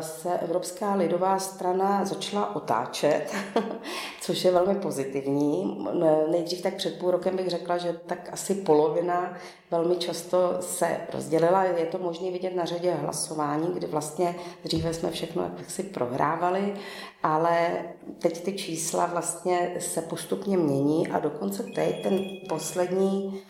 se 0.01 0.39
Evropská 0.39 0.95
lidová 0.95 1.39
strana 1.39 2.05
začala 2.05 2.57
otáčet, 2.57 3.35
což 4.21 4.45
je 4.45 4.53
velmi 4.53 4.75
pozitivní. 4.75 5.87
Nejdřív 6.31 6.63
tak 6.63 6.75
před 6.75 6.99
půl 6.99 7.11
rokem 7.11 7.37
bych 7.37 7.51
řekla, 7.51 7.79
že 7.79 7.93
tak 8.07 8.29
asi 8.33 8.55
polovina 8.55 9.35
velmi 9.71 9.97
často 9.97 10.57
se 10.61 10.97
rozdělila. 11.13 11.65
Je 11.65 11.87
to 11.87 11.99
možné 11.99 12.31
vidět 12.31 12.57
na 12.57 12.65
řadě 12.65 12.93
hlasování, 12.93 13.69
kdy 13.75 13.87
vlastně 13.87 14.35
dříve 14.65 14.95
jsme 14.95 15.11
všechno 15.11 15.51
si 15.69 15.83
prohrávali, 15.83 16.75
ale 17.23 17.85
teď 18.19 18.45
ty 18.45 18.53
čísla 18.53 19.07
vlastně 19.07 19.75
se 19.79 20.03
postupně 20.03 20.57
mění 20.57 21.09
a 21.09 21.19
dokonce 21.19 21.63
teď 21.63 22.03
ten 22.03 22.21
poslední 22.49 23.41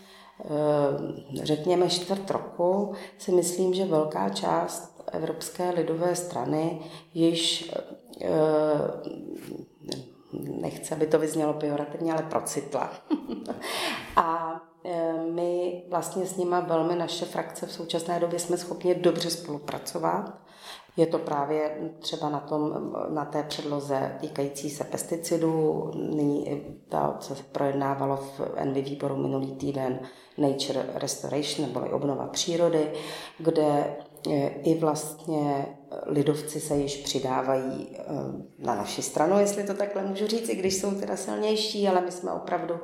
eh, 0.40 1.44
řekněme 1.44 1.90
čtvrt 1.90 2.30
roku 2.30 2.92
si 3.18 3.32
myslím, 3.32 3.74
že 3.74 3.84
velká 3.84 4.28
část 4.28 4.91
Evropské 5.12 5.70
lidové 5.70 6.16
strany 6.16 6.80
již 7.14 7.72
eh, 8.20 8.28
nechce, 10.60 10.94
aby 10.94 11.06
to 11.06 11.18
vyznělo 11.18 11.52
pejorativně, 11.52 12.12
ale 12.12 12.22
procitla. 12.22 12.90
a 14.16 14.60
eh, 14.84 15.12
my 15.32 15.82
vlastně 15.90 16.26
s 16.26 16.36
nima 16.36 16.60
velmi 16.60 16.96
naše 16.96 17.24
frakce 17.24 17.66
v 17.66 17.72
současné 17.72 18.20
době 18.20 18.38
jsme 18.38 18.56
schopni 18.56 18.94
dobře 18.94 19.30
spolupracovat. 19.30 20.42
Je 20.96 21.06
to 21.06 21.18
právě 21.18 21.90
třeba 21.98 22.28
na, 22.28 22.40
tom, 22.40 22.92
na 23.08 23.24
té 23.24 23.42
předloze 23.42 24.16
týkající 24.20 24.70
se 24.70 24.84
pesticidů. 24.84 25.90
Nyní 25.94 26.62
ta, 26.88 27.16
co 27.20 27.34
se 27.34 27.42
projednávalo 27.42 28.16
v 28.16 28.40
NV 28.64 28.74
výboru 28.76 29.16
minulý 29.16 29.52
týden, 29.52 30.00
Nature 30.38 30.86
Restoration, 30.94 31.68
neboli 31.68 31.92
obnova 31.92 32.26
přírody, 32.26 32.92
kde 33.38 33.96
i 34.62 34.78
vlastně 34.80 35.66
lidovci 36.06 36.60
se 36.60 36.76
již 36.76 36.96
přidávají 36.96 37.88
eh, 37.98 38.04
na 38.58 38.74
naši 38.74 39.02
stranu, 39.02 39.38
jestli 39.38 39.64
to 39.64 39.74
takhle 39.74 40.04
můžu 40.04 40.26
říct, 40.26 40.48
i 40.48 40.56
když 40.56 40.74
jsou 40.74 40.90
teda 40.90 41.16
silnější, 41.16 41.88
ale 41.88 42.00
my 42.00 42.12
jsme 42.12 42.32
opravdu 42.32 42.74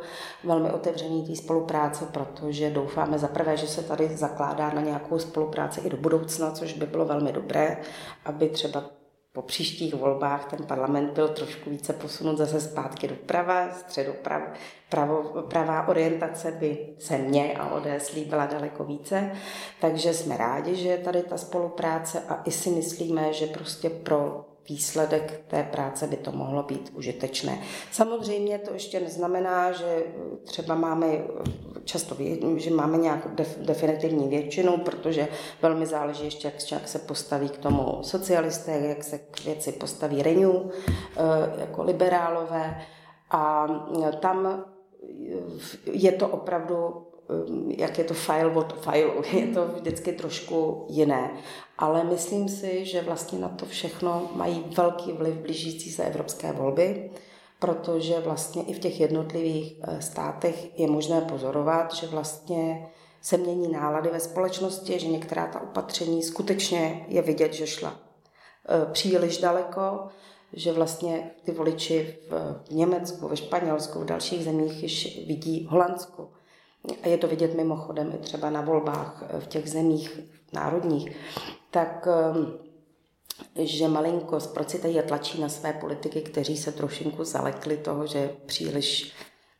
velmi 0.45 0.71
otevření 0.71 1.27
té 1.27 1.37
spolupráce, 1.37 2.07
protože 2.13 2.71
doufáme 2.71 3.19
za 3.19 3.29
prvé, 3.29 3.57
že 3.57 3.67
se 3.67 3.83
tady 3.83 4.17
zakládá 4.17 4.71
na 4.71 4.81
nějakou 4.81 5.19
spolupráci 5.19 5.81
i 5.81 5.91
do 5.91 5.97
budoucna, 5.97 6.51
což 6.51 6.73
by 6.73 6.87
bylo 6.87 7.05
velmi 7.05 7.33
dobré, 7.33 7.77
aby 8.25 8.49
třeba 8.49 8.98
po 9.39 9.43
příštích 9.43 9.95
volbách 9.95 10.51
ten 10.51 10.67
parlament 10.67 11.13
byl 11.13 11.29
trošku 11.29 11.71
více 11.71 11.93
posunut 11.93 12.39
zase 12.39 12.61
zpátky 12.61 13.09
doprava, 13.09 13.71
středoprav, 13.71 14.43
pravo, 14.89 15.43
pravá 15.43 15.89
orientace 15.89 16.53
by 16.53 16.89
se 16.99 17.19
mně 17.19 17.55
a 17.59 17.75
ODS 17.75 18.13
líbila 18.15 18.47
daleko 18.47 18.85
více, 18.85 19.33
takže 19.81 20.15
jsme 20.15 20.37
rádi, 20.37 20.75
že 20.77 20.89
je 20.89 20.99
tady 20.99 21.23
ta 21.23 21.39
spolupráce 21.39 22.23
a 22.29 22.43
i 22.45 22.51
si 22.51 22.71
myslíme, 22.71 23.33
že 23.33 23.47
prostě 23.47 23.91
pro 23.91 24.45
výsledek 24.69 25.45
té 25.49 25.63
práce 25.63 26.07
by 26.07 26.17
to 26.17 26.33
mohlo 26.33 26.63
být 26.63 26.93
užitečné. 26.95 27.59
Samozřejmě 27.93 28.59
to 28.59 28.73
ještě 28.73 29.01
neznamená, 29.01 29.73
že 29.73 30.05
třeba 30.45 30.75
máme 30.75 31.07
často, 31.85 32.17
že 32.57 32.71
máme 32.71 32.99
nějakou 32.99 33.29
definitivní 33.57 34.29
většinu, 34.29 34.79
protože 34.79 35.29
velmi 35.63 35.87
záleží 35.87 36.25
ještě, 36.25 36.49
jak, 36.49 36.73
jak 36.73 36.89
se 36.89 36.99
postaví 36.99 37.49
k 37.49 37.59
tomu 37.59 37.99
socialisté, 38.03 38.73
jak 38.73 39.05
se 39.05 39.19
k 39.19 39.45
věci 39.45 39.73
postaví 39.73 40.23
Renew 40.23 40.51
eh, 40.51 41.61
jako 41.61 41.83
liberálové. 41.83 42.81
A 43.31 43.67
tam 44.21 44.65
je 45.93 46.13
to 46.13 46.29
opravdu 46.29 47.08
jak 47.69 47.99
je 47.99 48.05
to 48.05 48.15
file 48.15 48.53
od 48.55 48.81
fileu, 48.81 49.23
je 49.33 49.47
to 49.47 49.67
vždycky 49.67 50.13
trošku 50.13 50.87
jiné. 50.89 51.31
Ale 51.79 52.05
myslím 52.05 52.49
si, 52.49 52.85
že 52.85 53.03
vlastně 53.03 53.39
na 53.39 53.49
to 53.49 53.67
všechno 53.67 54.31
mají 54.35 54.65
velký 54.77 55.13
vliv 55.13 55.35
blížící 55.35 55.93
se 55.93 56.05
evropské 56.05 56.53
volby, 56.53 57.11
protože 57.59 58.21
vlastně 58.21 58.63
i 58.63 58.73
v 58.73 58.79
těch 58.79 59.01
jednotlivých 59.01 59.81
eh, 59.83 60.03
státech 60.03 60.79
je 60.81 60.87
možné 60.87 61.21
pozorovat, 61.21 61.95
že 61.95 62.07
vlastně 62.07 62.89
se 63.23 63.37
mění 63.37 63.73
nálady 63.73 64.09
ve 64.09 64.21
společnosti, 64.21 64.99
že 64.99 65.09
některá 65.09 65.47
ta 65.47 65.61
opatření 65.61 66.23
skutečně 66.23 67.07
je 67.09 67.23
vidět, 67.23 67.55
že 67.55 67.67
šla 67.67 67.95
eh, 68.69 68.93
příliš 68.93 69.39
daleko, 69.39 70.09
že 70.53 70.73
vlastně 70.73 71.31
ty 71.45 71.53
voliči 71.53 72.19
v 72.31 72.63
Německu, 72.71 73.29
ve 73.29 73.37
Španělsku, 73.37 73.99
v 73.99 74.05
dalších 74.05 74.45
zemích 74.45 74.83
již 74.83 75.27
vidí 75.27 75.67
Holandsku. 75.71 76.29
A 77.03 77.09
je 77.09 77.19
to 77.19 77.29
vidět 77.29 77.55
mimochodem 77.55 78.13
i 78.15 78.19
třeba 78.19 78.51
na 78.51 78.61
volbách 78.61 79.25
v 79.39 79.47
těch 79.47 79.71
zemích 79.71 80.21
národních, 80.53 81.17
tak 81.71 82.09
ehm, 82.11 82.59
že 83.55 83.89
malinko 83.89 84.41
a 84.41 85.03
tlačí 85.03 85.41
na 85.41 85.49
své 85.49 85.73
politiky, 85.73 86.21
kteří 86.21 86.57
se 86.57 86.73
trošinku 86.73 87.25
zalekli 87.25 87.77
toho, 87.77 88.07
že 88.07 88.31
příliš 88.47 89.13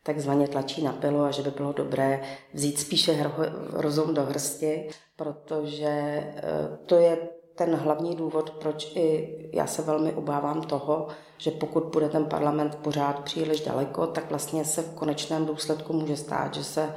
takzvaně 0.03 0.47
tlačí 0.47 0.83
na 0.83 0.93
pilu 0.93 1.21
a 1.21 1.31
že 1.31 1.41
by 1.41 1.51
bylo 1.51 1.73
dobré 1.73 2.21
vzít 2.53 2.79
spíše 2.79 3.31
rozum 3.71 4.13
do 4.13 4.25
hrsti, 4.25 4.89
protože 5.15 5.87
eh, 5.87 6.41
to 6.85 6.95
je 6.95 7.17
ten 7.59 7.75
hlavní 7.75 8.15
důvod, 8.15 8.49
proč 8.49 8.95
i 8.95 9.35
já 9.53 9.67
se 9.67 9.81
velmi 9.81 10.13
obávám 10.13 10.61
toho, 10.61 11.07
že 11.37 11.51
pokud 11.51 11.83
bude 11.83 12.09
ten 12.09 12.25
parlament 12.25 12.75
pořád 12.75 13.19
příliš 13.19 13.61
daleko, 13.61 14.07
tak 14.07 14.29
vlastně 14.29 14.65
se 14.65 14.81
v 14.81 14.95
konečném 14.95 15.45
důsledku 15.45 15.93
může 15.93 16.17
stát, 16.17 16.53
že 16.53 16.63
se 16.63 16.95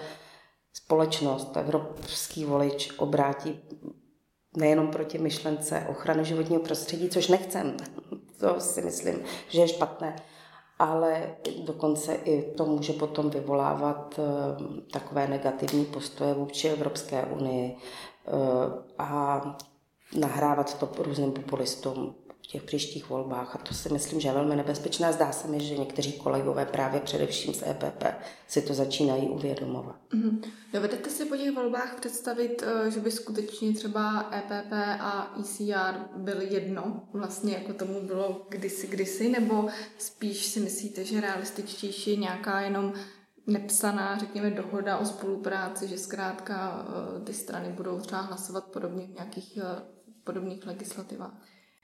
společnost, 0.73 1.57
evropský 1.57 2.45
volič 2.45 2.99
obrátí 2.99 3.61
nejenom 4.57 4.89
proti 4.89 5.19
myšlence 5.19 5.87
ochrany 5.91 6.25
životního 6.25 6.63
prostředí, 6.63 7.09
což 7.09 7.29
nechcem, 7.29 7.77
to 8.41 8.61
si 8.61 8.83
myslím, 8.83 9.23
že 9.49 9.61
je 9.61 9.69
špatné, 9.69 10.17
ale 10.79 11.37
dokonce 11.65 12.15
i 12.15 12.43
to 12.43 12.65
může 12.65 12.93
potom 12.93 13.31
vyvolávat 13.31 14.19
eh, 14.19 14.23
takové 14.93 15.29
negativní 15.29 15.85
postoje 15.85 16.35
vůči 16.35 16.69
Evropské 16.69 17.25
unii. 17.25 17.77
Eh, 18.27 18.33
a 18.99 19.41
nahrávat 20.19 20.79
to 20.79 21.03
různým 21.03 21.33
populistům 21.33 22.15
v 22.43 22.47
těch 22.47 22.63
příštích 22.63 23.09
volbách. 23.09 23.57
A 23.57 23.59
to 23.59 23.75
si 23.75 23.93
myslím, 23.93 24.21
že 24.21 24.29
je 24.29 24.35
velmi 24.35 24.57
nebezpečné. 24.57 25.13
Zdá 25.13 25.33
se 25.33 25.49
mi, 25.49 25.61
že 25.61 25.79
někteří 25.79 26.13
kolegové 26.13 26.67
právě 26.67 27.01
především 27.01 27.55
z 27.55 27.63
EPP 27.63 28.05
si 28.49 28.63
to 28.63 28.75
začínají 28.75 29.29
uvědomovat. 29.29 29.97
Mm-hmm. 30.15 30.43
Dovedete 30.73 31.11
si 31.11 31.25
po 31.25 31.37
těch 31.37 31.55
volbách 31.55 31.95
představit, 32.01 32.63
eh, 32.67 32.91
že 32.91 33.01
by 33.01 33.11
skutečně 33.11 33.75
třeba 33.75 34.31
EPP 34.33 34.73
a 35.01 35.35
ECR 35.41 35.95
byly 36.17 36.55
jedno, 36.55 37.03
vlastně 37.13 37.55
jako 37.55 37.73
tomu 37.73 38.01
bylo 38.01 38.47
kdysi, 38.49 38.87
kdysi, 38.87 39.29
nebo 39.29 39.69
spíš 39.99 40.47
si 40.47 40.61
myslíte, 40.61 41.05
že 41.05 41.21
realističtější 41.21 42.11
je 42.11 42.17
nějaká 42.17 42.61
jenom 42.61 42.93
nepsaná, 43.47 44.19
řekněme, 44.19 44.51
dohoda 44.51 44.99
o 44.99 45.05
spolupráci, 45.05 45.89
že 45.89 45.99
zkrátka 45.99 46.87
eh, 46.89 47.25
ty 47.25 47.35
strany 47.35 47.69
budou 47.69 48.01
třeba 48.01 48.21
hlasovat 48.21 48.65
podobně 48.65 49.07
v 49.07 49.15
nějakých 49.15 49.59
eh, 49.63 49.83
podobných 50.25 50.67
legislativách? 50.67 51.35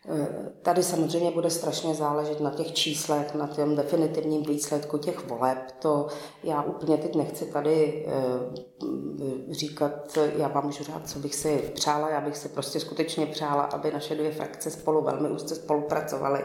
Eh, 0.07 0.52
tady 0.62 0.83
samozřejmě 0.83 1.30
bude 1.30 1.50
strašně 1.50 1.95
záležet 1.95 2.40
na 2.40 2.50
těch 2.50 2.73
číslech, 2.73 3.35
na 3.35 3.47
tom 3.47 3.76
definitivním 3.76 4.42
výsledku 4.42 4.99
těch 4.99 5.26
voleb. 5.26 5.59
To 5.78 6.07
já 6.45 6.62
úplně 6.62 6.97
teď 6.97 7.14
nechci 7.14 7.47
tady 7.47 8.07
říkat, 9.50 10.18
já 10.37 10.49
vám 10.49 10.64
můžu 10.64 10.85
říct, 10.85 11.12
co 11.12 11.18
bych 11.18 11.35
si 11.35 11.73
přála. 11.75 12.11
Já 12.11 12.21
bych 12.21 12.37
si 12.37 12.49
prostě 12.49 12.80
skutečně 12.80 13.26
přála, 13.26 13.62
aby 13.62 13.92
naše 13.92 14.14
dvě 14.14 14.33
frakce 14.33 14.71
spolu 14.71 15.04
velmi 15.04 15.30
úzce 15.30 15.54
spolupracovaly. 15.54 16.45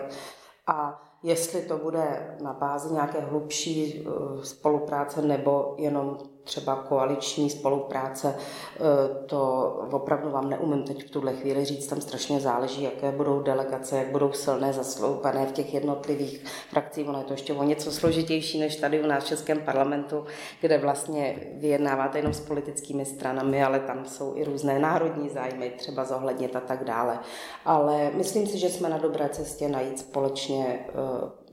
A 0.68 1.02
jestli 1.24 1.62
to 1.62 1.78
bude 1.78 2.38
na 2.42 2.54
bázi 2.54 2.94
nějaké 2.94 3.20
hlubší 3.20 4.06
spolupráce 4.44 5.22
nebo 5.22 5.76
jenom 5.78 6.18
třeba 6.44 6.76
koaliční 6.76 7.50
spolupráce, 7.50 8.36
e, 8.36 9.26
to 9.26 9.64
opravdu 9.92 10.30
vám 10.30 10.50
neumím 10.50 10.84
teď 10.84 11.08
v 11.08 11.10
tuhle 11.10 11.34
chvíli 11.34 11.66
říct, 11.66 11.88
tam 11.88 12.02
strašně 12.02 12.40
záleží, 12.40 12.84
jaké 12.84 13.12
budou 13.12 13.42
delegace, 13.42 13.98
jak 13.98 14.08
budou 14.08 14.32
silné, 14.32 14.74
zasloupené 14.74 15.46
v 15.46 15.52
těch 15.52 15.74
jednotlivých 15.74 16.46
frakcích. 16.70 17.10
Ono 17.10 17.20
je 17.20 17.26
to 17.26 17.34
ještě 17.34 17.54
o 17.54 17.64
něco 17.64 17.92
složitější 17.92 18.60
než 18.60 18.76
tady 18.76 19.04
u 19.04 19.08
nás 19.08 19.24
v 19.24 19.28
Českém 19.28 19.60
parlamentu, 19.60 20.26
kde 20.62 20.78
vlastně 20.78 21.36
vyjednáváte 21.54 22.20
jenom 22.20 22.34
s 22.34 22.40
politickými 22.40 23.06
stranami, 23.06 23.64
ale 23.64 23.80
tam 23.80 24.06
jsou 24.06 24.36
i 24.36 24.44
různé 24.44 24.80
národní 24.80 25.30
zájmy, 25.30 25.74
třeba 25.78 26.06
zohlednit 26.06 26.56
a 26.56 26.60
tak 26.60 26.84
dále. 26.84 27.20
Ale 27.66 28.12
myslím 28.14 28.48
si, 28.48 28.58
že 28.58 28.70
jsme 28.70 28.90
na 28.90 28.98
dobré 28.98 29.30
cestě 29.30 29.70
najít 29.70 30.00
společně 30.00 30.66
e, 30.66 31.44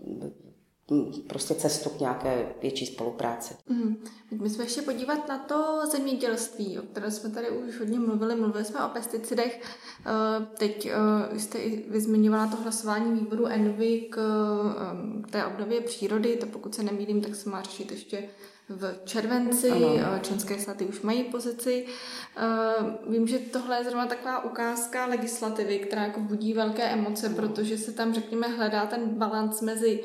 prostě 1.27 1.55
cestu 1.55 1.91
k 1.91 2.01
nějaké 2.01 2.47
větší 2.63 2.87
spolupráci. 2.87 3.55
Mm. 3.69 3.97
My 4.43 4.51
jsme 4.51 4.65
ještě 4.65 4.83
podívat 4.83 5.29
na 5.29 5.39
to 5.39 5.81
zemědělství, 5.91 6.79
o 6.79 6.83
které 6.83 7.11
jsme 7.11 7.31
tady 7.31 7.51
už 7.51 7.79
hodně 7.79 7.99
mluvili. 7.99 8.37
Mluvili 8.37 8.65
jsme 8.65 8.85
o 8.85 8.89
pesticidech. 8.89 9.61
Eh, 10.07 10.47
teď 10.59 10.87
eh, 10.87 11.39
jste 11.39 11.59
i 11.59 11.91
vyzmiňovala 11.91 12.47
to 12.47 12.57
hlasování 12.57 13.21
výboru 13.21 13.47
Envy 13.47 14.01
k, 14.11 14.19
eh, 14.19 15.23
k 15.23 15.31
té 15.31 15.45
obnově 15.45 15.81
přírody. 15.81 16.37
To 16.37 16.47
pokud 16.47 16.75
se 16.75 16.83
nemýlím, 16.83 17.21
tak 17.21 17.35
se 17.35 17.51
má 17.51 17.63
řešit 17.63 17.91
ještě 17.91 18.29
v 18.69 18.95
červenci, 19.05 19.71
ano. 19.71 20.19
členské 20.23 20.59
státy 20.59 20.87
už 20.87 21.01
mají 21.01 21.25
pozici. 21.25 21.87
Vím, 23.09 23.27
že 23.27 23.39
tohle 23.39 23.79
je 23.79 23.85
zrovna 23.85 24.07
taková 24.07 24.45
ukázka 24.45 25.07
legislativy, 25.07 25.79
která 25.79 26.03
jako 26.03 26.21
budí 26.21 26.53
velké 26.53 26.83
emoce, 26.83 27.29
protože 27.29 27.79
se 27.79 27.93
tam, 27.93 28.15
řekněme, 28.15 28.49
hledá 28.49 28.87
ten 28.87 29.09
balans 29.09 29.61
mezi 29.61 30.05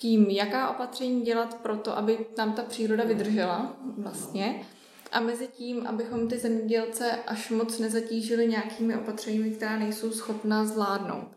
tím, 0.00 0.30
jaká 0.30 0.70
opatření 0.70 1.22
dělat 1.22 1.54
pro 1.54 1.76
to, 1.76 1.98
aby 1.98 2.26
nám 2.38 2.52
ta 2.52 2.62
příroda 2.62 3.04
vydržela 3.04 3.76
vlastně, 3.98 4.66
a 5.12 5.20
mezi 5.20 5.48
tím, 5.48 5.86
abychom 5.86 6.28
ty 6.28 6.38
zemědělce 6.38 7.10
až 7.26 7.50
moc 7.50 7.78
nezatížili 7.78 8.48
nějakými 8.48 8.96
opatřeními, 8.96 9.50
která 9.50 9.78
nejsou 9.78 10.10
schopná 10.10 10.64
zvládnout. 10.64 11.28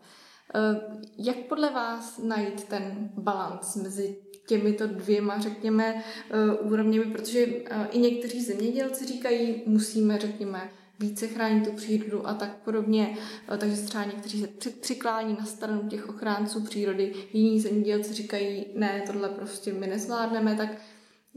Eh, 0.54 0.80
jak 1.18 1.36
podle 1.36 1.70
vás 1.70 2.18
najít 2.18 2.64
ten 2.64 3.10
balans 3.14 3.76
mezi 3.76 4.16
těmito 4.46 4.86
dvěma, 4.86 5.38
řekněme, 5.38 6.04
eh, 6.30 6.52
úrovněmi, 6.54 7.04
protože 7.04 7.46
eh, 7.46 7.88
i 7.90 7.98
někteří 7.98 8.44
zemědělci 8.44 9.06
říkají, 9.06 9.62
musíme, 9.66 10.18
řekněme, 10.18 10.70
více 10.98 11.26
chránit 11.26 11.64
tu 11.64 11.72
přírodu 11.72 12.28
a 12.28 12.34
tak 12.34 12.56
podobně. 12.64 13.18
Eh, 13.54 13.58
takže 13.58 13.82
třeba 13.82 14.04
někteří 14.04 14.40
se 14.40 14.70
přiklání 14.70 15.36
na 15.40 15.46
stranu 15.46 15.88
těch 15.88 16.08
ochránců 16.08 16.60
přírody, 16.60 17.14
jiní 17.32 17.60
zemědělci 17.60 18.14
říkají, 18.14 18.66
ne, 18.74 19.02
tohle 19.06 19.28
prostě 19.28 19.72
my 19.72 19.86
nezvládneme, 19.86 20.54
tak 20.56 20.68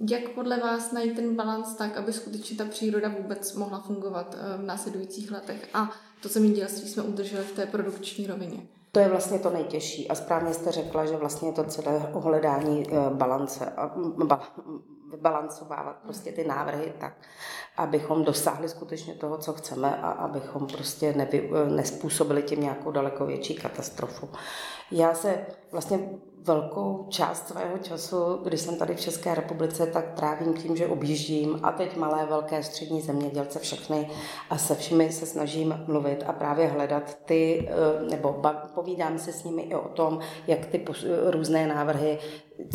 jak 0.10 0.30
podle 0.30 0.60
vás 0.60 0.92
najít 0.92 1.16
ten 1.16 1.36
balans 1.36 1.76
tak, 1.76 1.98
aby 1.98 2.14
skutečně 2.14 2.58
ta 2.58 2.66
příroda 2.66 3.10
vůbec 3.10 3.56
mohla 3.56 3.80
fungovat 3.80 4.36
v 4.58 4.66
následujících 4.66 5.32
letech 5.32 5.70
a 5.74 5.92
to 6.22 6.30
zemědělství 6.30 6.90
jsme 6.90 7.04
udrželi 7.04 7.44
v 7.44 7.52
té 7.52 7.66
produkční 7.66 8.28
rovině? 8.28 8.68
To 8.92 9.00
je 9.00 9.10
vlastně 9.10 9.40
to 9.40 9.50
nejtěžší 9.50 10.08
a 10.08 10.16
správně 10.16 10.54
jste 10.54 10.72
řekla, 10.72 11.06
že 11.06 11.18
vlastně 11.18 11.48
je 11.50 11.54
to 11.54 11.64
celé 11.64 12.10
ohledání 12.14 12.88
eh, 12.88 12.92
balance 13.14 13.74
vybalancovávat 15.12 15.96
prostě 15.96 16.32
ty 16.32 16.44
návrhy 16.44 16.94
tak, 17.00 17.14
abychom 17.78 18.24
dosáhli 18.24 18.70
skutečně 18.70 19.14
toho, 19.14 19.38
co 19.38 19.54
chceme 19.54 19.96
a 20.02 20.10
abychom 20.10 20.68
prostě 20.68 21.14
nevy, 21.14 21.50
nespůsobili 21.70 22.44
tím 22.44 22.62
nějakou 22.62 22.92
daleko 22.92 23.26
větší 23.26 23.56
katastrofu. 23.56 24.30
Já 24.92 25.14
se 25.14 25.46
vlastně 25.72 26.10
velkou 26.48 27.06
část 27.10 27.48
svého 27.48 27.78
času, 27.78 28.18
když 28.44 28.62
jsem 28.62 28.76
tady 28.76 28.96
v 28.96 29.00
České 29.00 29.36
republice, 29.36 29.88
tak 29.88 30.14
trávím 30.16 30.54
tím, 30.54 30.76
že 30.76 30.88
objíždím 30.88 31.60
a 31.64 31.72
teď 31.72 31.98
malé, 31.98 32.26
velké, 32.26 32.64
střední 32.64 33.02
zemědělce 33.02 33.60
všechny 33.60 34.10
a 34.50 34.58
se 34.58 34.76
všemi 34.76 35.12
se 35.12 35.26
snažím 35.26 35.84
mluvit 35.88 36.24
a 36.28 36.34
právě 36.34 36.68
hledat 36.68 37.18
ty, 37.26 37.70
eh, 37.70 38.10
nebo 38.10 38.42
povídám 38.76 39.20
se 39.20 39.34
s 39.34 39.44
nimi 39.44 39.62
i 39.62 39.76
o 39.76 39.88
tom, 39.88 40.20
jak 40.48 40.66
ty 40.66 40.86
různé 41.32 41.68
návrhy, 41.68 42.20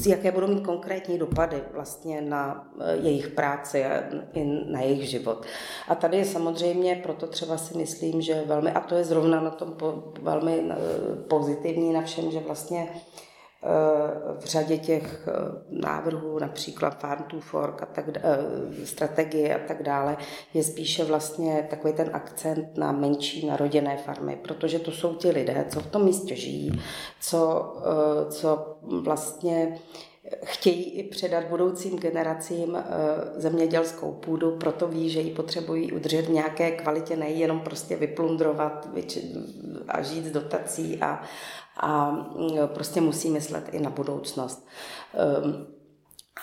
jaké 0.06 0.32
budou 0.32 0.46
mít 0.46 0.64
konkrétní 0.64 1.18
dopady 1.18 1.62
vlastně 1.72 2.20
na 2.20 2.68
eh, 2.80 2.96
jejich 2.96 3.28
práci 3.28 3.84
a 3.84 4.02
i 4.32 4.44
na 4.66 4.80
jejich 4.80 5.08
život. 5.08 5.44
A 5.88 5.94
tady 5.94 6.16
je 6.16 6.24
samozřejmě, 6.24 7.00
proto 7.02 7.26
třeba 7.26 7.58
si 7.58 7.78
myslím, 7.78 8.20
že 8.20 8.42
velmi, 8.46 8.70
a 8.70 8.80
to 8.80 8.94
je 8.94 9.04
zrovna 9.04 9.40
na 9.40 9.50
tom 9.50 9.76
velmi 10.20 10.64
eh, 10.70 10.76
pozitivní 11.28 11.92
na 11.92 12.02
všem, 12.02 12.30
že 12.30 12.40
vlastně 12.40 12.88
v 14.38 14.44
řadě 14.44 14.78
těch 14.78 15.28
eh, 15.28 15.32
návrhů, 15.70 16.38
například 16.38 17.00
Farm 17.00 17.22
to 17.22 17.40
Fork 17.40 17.82
a 17.82 17.86
tak, 17.86 18.04
eh, 18.16 18.38
strategie 18.84 19.56
a 19.56 19.68
tak 19.68 19.82
dále, 19.82 20.16
je 20.54 20.62
spíše 20.62 21.04
vlastně 21.04 21.66
takový 21.70 21.92
ten 21.92 22.10
akcent 22.12 22.78
na 22.78 22.92
menší 22.92 23.46
naroděné 23.46 23.96
farmy, 23.96 24.38
protože 24.42 24.78
to 24.78 24.90
jsou 24.90 25.14
ti 25.14 25.30
lidé, 25.30 25.66
co 25.68 25.80
v 25.80 25.86
tom 25.86 26.04
místě 26.04 26.36
žijí, 26.36 26.82
co, 27.20 27.72
eh, 27.80 28.30
co 28.32 28.76
vlastně 28.82 29.78
chtějí 30.44 30.84
i 30.84 31.02
předat 31.02 31.44
budoucím 31.44 31.98
generacím 31.98 32.78
zemědělskou 33.36 34.12
půdu, 34.12 34.56
proto 34.56 34.88
ví, 34.88 35.10
že 35.10 35.20
ji 35.20 35.34
potřebují 35.34 35.92
udržet 35.92 36.22
v 36.22 36.30
nějaké 36.30 36.70
kvalitě, 36.70 37.16
nejenom 37.16 37.60
prostě 37.60 37.96
vyplundrovat 37.96 38.88
a 39.88 40.02
žít 40.02 40.24
z 40.24 40.30
dotací 40.30 40.98
a, 41.00 41.22
a 41.76 42.10
mm, 42.10 42.58
prostě 42.66 43.00
musí 43.00 43.30
myslet 43.30 43.68
i 43.72 43.80
na 43.80 43.90
budoucnost. 43.90 44.66
Ehm, 45.14 45.66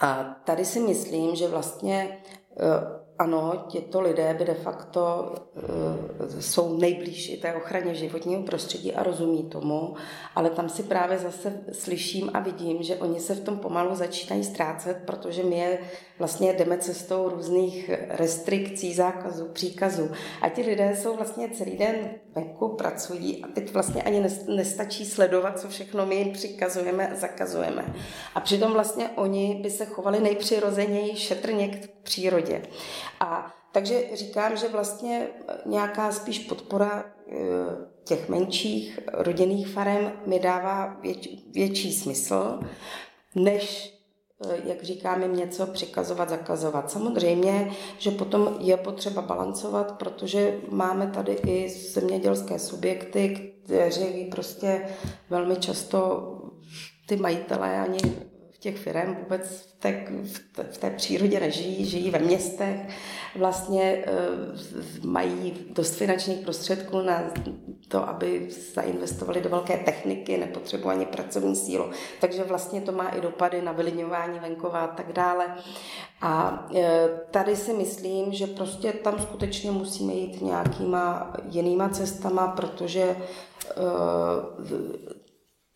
a 0.01 0.35
tady 0.43 0.65
si 0.65 0.79
myslím, 0.79 1.35
že 1.35 1.47
vlastně 1.47 2.21
eh, 2.59 2.98
ano, 3.19 3.65
těto 3.67 4.01
lidé 4.01 4.33
by 4.33 4.45
de 4.45 4.53
facto 4.53 5.33
uh, 5.55 6.39
jsou 6.39 6.77
nejblíž 6.77 7.29
i 7.29 7.37
té 7.37 7.53
ochraně 7.53 7.95
životního 7.95 8.43
prostředí 8.43 8.93
a 8.93 9.03
rozumí 9.03 9.43
tomu, 9.43 9.95
ale 10.35 10.49
tam 10.49 10.69
si 10.69 10.83
právě 10.83 11.17
zase 11.17 11.61
slyším 11.71 12.31
a 12.33 12.39
vidím, 12.39 12.83
že 12.83 12.95
oni 12.95 13.19
se 13.19 13.35
v 13.35 13.43
tom 13.43 13.57
pomalu 13.57 13.95
začínají 13.95 14.43
ztrácet, 14.43 14.97
protože 15.05 15.43
my 15.43 15.57
je 15.57 15.79
vlastně 16.19 16.53
jdeme 16.53 16.77
cestou 16.77 17.29
různých 17.29 17.91
restrikcí, 18.09 18.93
zákazů, 18.93 19.45
příkazů. 19.47 20.11
A 20.41 20.49
ti 20.49 20.61
lidé 20.61 20.95
jsou 20.95 21.15
vlastně 21.15 21.49
celý 21.49 21.77
den 21.77 21.95
venku, 22.35 22.75
pracují 22.75 23.43
a 23.43 23.47
teď 23.47 23.73
vlastně 23.73 24.03
ani 24.03 24.25
nestačí 24.47 25.05
sledovat, 25.05 25.59
co 25.59 25.69
všechno 25.69 26.05
my 26.05 26.15
jim 26.15 26.31
přikazujeme 26.31 27.09
a 27.09 27.15
zakazujeme. 27.15 27.93
A 28.35 28.39
přitom 28.39 28.71
vlastně 28.71 29.09
oni 29.15 29.59
by 29.63 29.69
se 29.69 29.85
chovali 29.85 30.19
nejpřirozeněji 30.19 31.15
šetrně 31.15 31.67
k 31.67 31.89
přírodě. 32.03 32.61
A 33.19 33.53
takže 33.71 34.03
říkám, 34.13 34.57
že 34.57 34.67
vlastně 34.67 35.27
nějaká 35.65 36.11
spíš 36.11 36.39
podpora 36.39 37.03
e, 37.03 37.33
těch 38.03 38.29
menších 38.29 38.99
rodinných 39.13 39.67
farem 39.67 40.11
mi 40.25 40.39
dává 40.39 40.97
věč, 41.01 41.29
větší 41.53 41.93
smysl, 41.93 42.59
než 43.35 43.98
e, 44.45 44.69
jak 44.69 44.83
říkáme, 44.83 45.27
něco 45.27 45.67
přikazovat, 45.67 46.29
zakazovat. 46.29 46.91
Samozřejmě, 46.91 47.71
že 47.97 48.11
potom 48.11 48.55
je 48.59 48.77
potřeba 48.77 49.21
balancovat, 49.21 49.97
protože 49.97 50.57
máme 50.69 51.07
tady 51.07 51.31
i 51.47 51.69
zemědělské 51.69 52.59
subjekty, 52.59 53.53
kteří 53.65 54.25
prostě 54.31 54.85
velmi 55.29 55.55
často 55.55 56.23
ty 57.07 57.15
majitelé 57.15 57.79
ani 57.79 58.28
těch 58.59 58.77
firm 58.77 59.15
vůbec 59.15 59.41
v 59.49 59.79
té, 59.79 60.05
v 60.71 60.77
té 60.77 60.89
přírodě 60.89 61.39
nežijí, 61.39 61.85
žijí 61.85 62.09
ve 62.09 62.19
městech, 62.19 62.79
vlastně 63.35 63.83
e, 63.83 64.05
mají 65.03 65.53
dost 65.69 65.95
finančních 65.95 66.39
prostředků 66.39 67.01
na 67.01 67.23
to, 67.87 68.09
aby 68.09 68.47
zainvestovali 68.73 69.41
do 69.41 69.49
velké 69.49 69.77
techniky, 69.77 70.37
nepotřebují 70.37 70.95
ani 70.95 71.05
pracovní 71.05 71.55
sílu. 71.55 71.85
Takže 72.21 72.43
vlastně 72.43 72.81
to 72.81 72.91
má 72.91 73.09
i 73.09 73.21
dopady 73.21 73.61
na 73.61 73.71
vylidňování 73.71 74.39
venkova 74.39 74.79
a 74.79 74.87
tak 74.87 75.13
dále. 75.13 75.55
A 76.21 76.65
e, 76.75 77.09
tady 77.31 77.55
si 77.55 77.73
myslím, 77.73 78.33
že 78.33 78.47
prostě 78.47 78.91
tam 78.91 79.21
skutečně 79.21 79.71
musíme 79.71 80.13
jít 80.13 80.41
nějakýma 80.41 81.33
jinýma 81.49 81.89
cestama, 81.89 82.47
protože 82.47 83.01
e, 83.01 83.15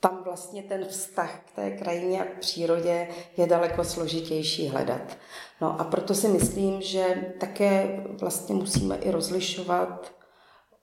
tam 0.04 0.24
vlastně 0.24 0.64
ten 0.64 0.86
vztah 0.86 1.40
k 1.46 1.56
té 1.56 1.72
krajině 1.72 2.22
a 2.22 2.26
k 2.26 2.40
přírodě 2.40 3.08
je 3.38 3.48
daleko 3.48 3.84
složitější 3.84 4.68
hledat. 4.68 5.18
No 5.62 5.82
a 5.82 5.84
proto 5.84 6.16
si 6.16 6.28
myslím, 6.28 6.82
že 6.82 7.34
také 7.40 8.04
vlastně 8.20 8.56
musíme 8.56 8.96
i 8.96 9.12
rozlišovat 9.12 10.12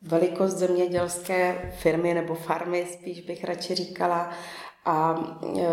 velikost 0.03 0.53
zemědělské 0.53 1.73
firmy 1.79 2.15
nebo 2.15 2.35
farmy, 2.35 2.87
spíš 2.93 3.21
bych 3.21 3.45
radši 3.45 3.75
říkala, 3.75 4.31
a 4.85 5.15
e, 5.59 5.67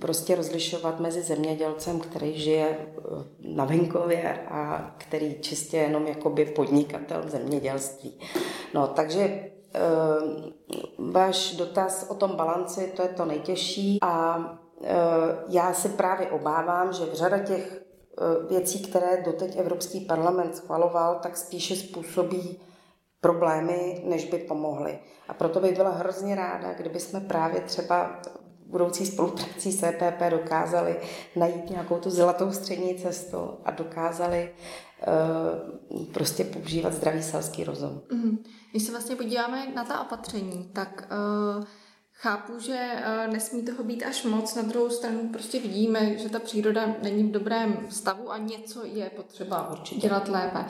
prostě 0.00 0.34
rozlišovat 0.34 1.00
mezi 1.00 1.22
zemědělcem, 1.22 2.00
který 2.00 2.40
žije 2.40 2.66
e, 2.68 2.78
na 3.40 3.64
venkově 3.64 4.46
a 4.48 4.90
který 4.98 5.34
čistě 5.40 5.76
jenom 5.76 6.06
jakoby 6.06 6.44
podnikatel 6.44 7.22
v 7.22 7.30
zemědělství. 7.30 8.18
No, 8.74 8.86
takže 8.88 9.50
váš 10.98 11.56
dotaz 11.56 12.06
o 12.08 12.14
tom 12.14 12.36
balanci, 12.36 12.92
to 12.96 13.02
je 13.02 13.08
to 13.08 13.24
nejtěžší 13.24 13.98
a 14.02 14.38
eh, 14.84 14.94
já 15.48 15.74
se 15.74 15.88
právě 15.88 16.30
obávám, 16.30 16.92
že 16.92 17.04
v 17.04 17.14
řada 17.14 17.38
těch 17.38 17.82
eh, 17.82 18.48
věcí, 18.48 18.82
které 18.82 19.22
doteď 19.22 19.56
Evropský 19.56 20.00
parlament 20.00 20.56
schvaloval, 20.56 21.18
tak 21.22 21.36
spíše 21.36 21.76
způsobí 21.76 22.60
problémy, 23.20 24.02
než 24.04 24.24
by 24.24 24.38
pomohly. 24.38 24.98
A 25.28 25.34
proto 25.34 25.60
bych 25.60 25.76
byla 25.76 25.90
hrozně 25.90 26.34
ráda, 26.34 26.72
kdyby 26.72 27.00
jsme 27.00 27.20
právě 27.20 27.60
třeba 27.60 28.20
budoucí 28.66 29.06
spoluprácí 29.06 29.72
s 29.72 29.82
EPP 29.82 30.22
dokázali 30.30 30.96
najít 31.36 31.70
nějakou 31.70 31.98
tu 31.98 32.10
zlatou 32.10 32.52
střední 32.52 32.94
cestu 32.94 33.50
a 33.64 33.70
dokázali 33.70 34.50
uh, 35.92 36.04
prostě 36.04 36.44
používat 36.44 36.92
zdravý 36.92 37.22
selský 37.22 37.64
rozum. 37.64 38.02
Mm. 38.12 38.38
Když 38.76 38.86
se 38.86 38.92
vlastně 38.92 39.16
podíváme 39.16 39.66
na 39.74 39.84
ta 39.84 40.00
opatření, 40.00 40.70
tak 40.72 41.08
uh, 41.58 41.64
Chápu, 42.12 42.58
že 42.58 42.78
eh, 42.78 43.28
nesmí 43.28 43.62
toho 43.62 43.84
být 43.84 44.02
až 44.02 44.24
moc, 44.24 44.54
na 44.54 44.62
druhou 44.62 44.90
stranu 44.90 45.28
prostě 45.28 45.60
vidíme, 45.60 46.18
že 46.18 46.28
ta 46.28 46.38
příroda 46.38 46.96
není 47.02 47.22
v 47.22 47.30
dobrém 47.30 47.86
stavu 47.90 48.32
a 48.32 48.38
něco 48.38 48.84
je 48.84 49.10
potřeba 49.10 49.70
Určitě. 49.70 50.00
dělat 50.00 50.28
lépe. 50.28 50.64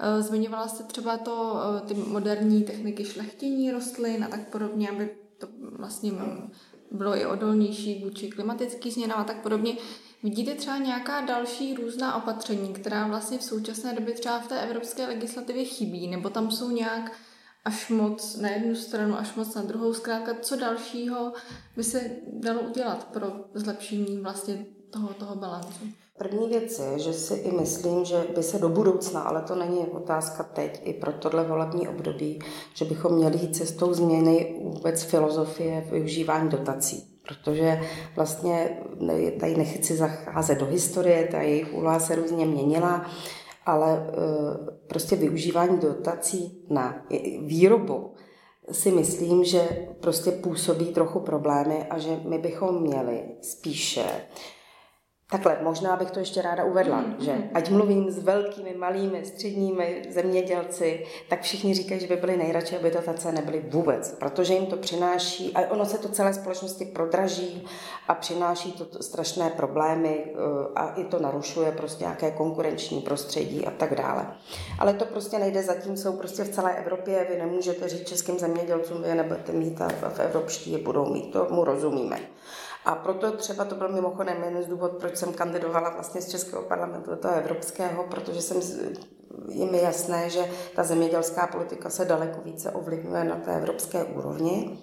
Eh, 0.00 0.22
zmiňovala 0.22 0.68
jste 0.68 0.84
třeba 0.84 1.16
to, 1.16 1.56
eh, 1.56 1.80
ty 1.80 1.94
moderní 1.94 2.64
techniky 2.64 3.04
šlechtění 3.04 3.70
rostlin 3.70 4.24
a 4.24 4.28
tak 4.28 4.48
podobně, 4.48 4.90
aby 4.90 5.10
to 5.38 5.46
vlastně 5.78 6.12
bylo 6.90 7.16
i 7.16 7.26
odolnější 7.26 8.04
vůči 8.04 8.28
klimatickým 8.28 8.92
změnám 8.92 9.20
a 9.20 9.24
tak 9.24 9.42
podobně. 9.42 9.76
Vidíte 10.22 10.54
třeba 10.54 10.78
nějaká 10.78 11.20
další 11.20 11.74
různá 11.74 12.16
opatření, 12.16 12.72
která 12.72 13.06
vlastně 13.06 13.38
v 13.38 13.42
současné 13.42 13.94
době 13.94 14.14
třeba 14.14 14.40
v 14.40 14.48
té 14.48 14.62
evropské 14.62 15.06
legislativě 15.06 15.64
chybí, 15.64 16.08
nebo 16.08 16.30
tam 16.30 16.50
jsou 16.50 16.70
nějak 16.70 17.12
až 17.64 17.88
moc 17.88 18.36
na 18.36 18.48
jednu 18.50 18.74
stranu, 18.74 19.18
až 19.18 19.34
moc 19.34 19.54
na 19.54 19.62
druhou. 19.62 19.94
Zkrátka, 19.94 20.34
co 20.40 20.56
dalšího 20.56 21.32
by 21.76 21.84
se 21.84 22.10
dalo 22.32 22.60
udělat 22.60 23.04
pro 23.04 23.26
zlepšení 23.54 24.18
vlastně 24.18 24.66
toho, 24.90 25.08
toho 25.08 25.36
balancu? 25.36 25.84
První 26.18 26.48
věc 26.48 26.78
je, 26.78 26.98
že 26.98 27.12
si 27.12 27.34
i 27.34 27.52
myslím, 27.52 28.04
že 28.04 28.26
by 28.36 28.42
se 28.42 28.58
do 28.58 28.68
budoucna, 28.68 29.20
ale 29.20 29.42
to 29.42 29.54
není 29.54 29.78
otázka 29.78 30.42
teď, 30.42 30.80
i 30.84 30.92
pro 30.92 31.12
tohle 31.12 31.44
volební 31.44 31.88
období, 31.88 32.38
že 32.74 32.84
bychom 32.84 33.14
měli 33.14 33.38
jít 33.38 33.56
cestou 33.56 33.94
změny 33.94 34.60
vůbec 34.62 35.02
filozofie 35.02 35.86
využívání 35.90 36.48
dotací. 36.48 37.08
Protože 37.28 37.80
vlastně 38.16 38.78
tady 39.40 39.56
nechci 39.56 39.96
zacházet 39.96 40.58
do 40.58 40.66
historie, 40.66 41.28
ta 41.30 41.40
jejich 41.40 41.74
úloha 41.74 41.98
se 41.98 42.14
různě 42.14 42.46
měnila 42.46 43.10
ale 43.66 43.92
e, 43.92 44.06
prostě 44.86 45.16
využívání 45.16 45.78
dotací 45.78 46.64
na 46.70 47.06
výrobu 47.38 48.14
si 48.70 48.90
myslím, 48.90 49.44
že 49.44 49.88
prostě 50.00 50.30
působí 50.30 50.86
trochu 50.86 51.20
problémy 51.20 51.86
a 51.90 51.98
že 51.98 52.20
my 52.28 52.38
bychom 52.38 52.82
měli 52.82 53.22
spíše 53.42 54.04
Takhle, 55.32 55.58
možná 55.62 55.96
bych 55.96 56.10
to 56.10 56.18
ještě 56.18 56.42
ráda 56.42 56.64
uvedla, 56.64 57.00
mm, 57.00 57.16
že 57.18 57.32
ať 57.54 57.70
mluvím 57.70 58.10
s 58.10 58.18
velkými, 58.18 58.74
malými, 58.74 59.24
středními 59.24 60.02
zemědělci, 60.10 61.06
tak 61.28 61.42
všichni 61.42 61.74
říkají, 61.74 62.00
že 62.00 62.06
by 62.06 62.16
byli 62.16 62.36
nejradši, 62.36 62.76
aby 62.76 62.90
dotace 62.90 63.32
nebyly 63.32 63.64
vůbec, 63.68 64.16
protože 64.18 64.54
jim 64.54 64.66
to 64.66 64.76
přináší, 64.76 65.52
a 65.54 65.70
ono 65.70 65.84
se 65.86 65.98
to 65.98 66.08
celé 66.08 66.34
společnosti 66.34 66.84
prodraží 66.84 67.66
a 68.08 68.14
přináší 68.14 68.72
to 68.72 69.02
strašné 69.02 69.50
problémy 69.50 70.24
eh, 70.26 70.38
a 70.74 70.94
i 70.94 71.04
to 71.04 71.18
narušuje 71.18 71.72
prostě 71.72 72.04
nějaké 72.04 72.30
konkurenční 72.30 73.00
prostředí 73.00 73.66
a 73.66 73.70
tak 73.70 73.94
dále. 73.94 74.26
Ale 74.78 74.94
to 74.94 75.04
prostě 75.04 75.38
nejde, 75.38 75.62
zatím 75.62 75.96
jsou 75.96 76.12
prostě 76.12 76.44
v 76.44 76.48
celé 76.48 76.76
Evropě, 76.76 77.26
vy 77.30 77.38
nemůžete 77.38 77.88
říct 77.88 78.08
českým 78.08 78.38
zemědělcům, 78.38 79.02
vy 79.02 79.14
nebudete 79.14 79.52
mít 79.52 79.80
a 79.80 79.88
v 79.88 80.20
evropští 80.20 80.72
je 80.72 80.78
budou 80.78 81.12
mít, 81.12 81.32
to 81.32 81.46
mu 81.50 81.64
rozumíme. 81.64 82.18
A 82.84 82.94
proto 82.94 83.32
třeba 83.32 83.64
to 83.64 83.74
byl 83.74 83.88
mimochodem 83.88 84.44
jeden 84.44 84.62
z 84.62 84.66
důvod, 84.66 84.92
proč 84.92 85.16
jsem 85.16 85.32
kandidovala 85.32 85.90
vlastně 85.90 86.22
z 86.22 86.28
Českého 86.28 86.62
parlamentu 86.62 87.10
do 87.10 87.16
toho 87.16 87.34
evropského, 87.34 88.04
protože 88.04 88.42
jsem, 88.42 88.60
je 89.48 89.66
mi 89.66 89.78
jasné, 89.82 90.30
že 90.30 90.50
ta 90.76 90.84
zemědělská 90.84 91.46
politika 91.46 91.90
se 91.90 92.04
daleko 92.04 92.40
více 92.40 92.70
ovlivňuje 92.70 93.24
na 93.24 93.36
té 93.36 93.56
evropské 93.56 94.04
úrovni. 94.04 94.78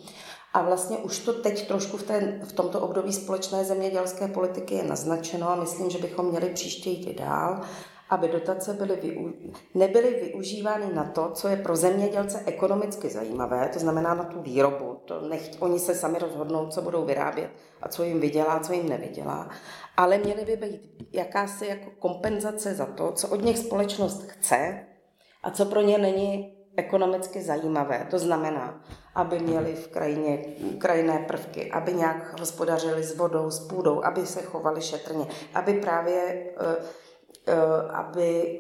A 0.54 0.62
vlastně 0.62 0.98
už 0.98 1.20
to 1.20 1.34
teď 1.34 1.68
trošku 1.68 1.98
v, 1.98 2.04
té, 2.04 2.40
v 2.44 2.54
tomto 2.54 2.80
období 2.80 3.14
společné 3.14 3.66
zemědělské 3.66 4.28
politiky 4.28 4.76
je 4.76 4.84
naznačeno 4.84 5.50
a 5.50 5.56
myslím, 5.56 5.90
že 5.90 5.98
bychom 5.98 6.26
měli 6.26 6.50
příště 6.50 6.90
jít 6.90 7.08
i 7.08 7.14
dál 7.14 7.62
aby 8.10 8.28
dotace 8.28 8.74
byly 8.74 8.96
vyu... 8.96 9.34
nebyly 9.74 10.14
využívány 10.14 10.94
na 10.94 11.04
to, 11.04 11.32
co 11.34 11.48
je 11.48 11.58
pro 11.58 11.76
zemědělce 11.76 12.44
ekonomicky 12.46 13.10
zajímavé, 13.10 13.70
to 13.74 13.80
znamená 13.80 14.14
na 14.14 14.24
tu 14.24 14.42
výrobu. 14.42 15.02
To 15.06 15.22
nechť 15.22 15.58
oni 15.60 15.80
se 15.80 15.96
sami 15.96 16.20
rozhodnou, 16.20 16.68
co 16.68 16.82
budou 16.82 17.06
vyrábět 17.06 17.50
a 17.82 17.90
co 17.90 18.04
jim 18.04 18.20
vydělá, 18.20 18.60
co 18.60 18.74
jim 18.74 18.90
nevydělá. 18.90 19.50
Ale 19.98 20.18
měly 20.18 20.46
by 20.46 20.56
být 20.56 21.08
jakási 21.12 21.66
jako 21.66 21.90
kompenzace 22.00 22.74
za 22.74 22.86
to, 22.86 23.12
co 23.12 23.28
od 23.28 23.42
nich 23.42 23.58
společnost 23.58 24.24
chce 24.28 24.86
a 25.44 25.52
co 25.52 25.66
pro 25.66 25.82
ně 25.82 25.98
není 25.98 26.56
ekonomicky 26.78 27.42
zajímavé. 27.42 28.08
To 28.10 28.20
znamená, 28.20 28.82
aby 29.16 29.40
měli 29.40 29.76
v 29.76 29.88
krajině 29.88 30.46
krajinné 30.78 31.20
prvky, 31.28 31.72
aby 31.72 31.94
nějak 31.94 32.40
hospodařili 32.40 33.04
s 33.04 33.18
vodou, 33.18 33.50
s 33.50 33.60
půdou, 33.60 34.04
aby 34.04 34.26
se 34.26 34.42
chovali 34.42 34.82
šetrně, 34.82 35.28
aby 35.54 35.74
právě 35.74 36.46
Eh, 36.60 37.09
aby 37.94 38.60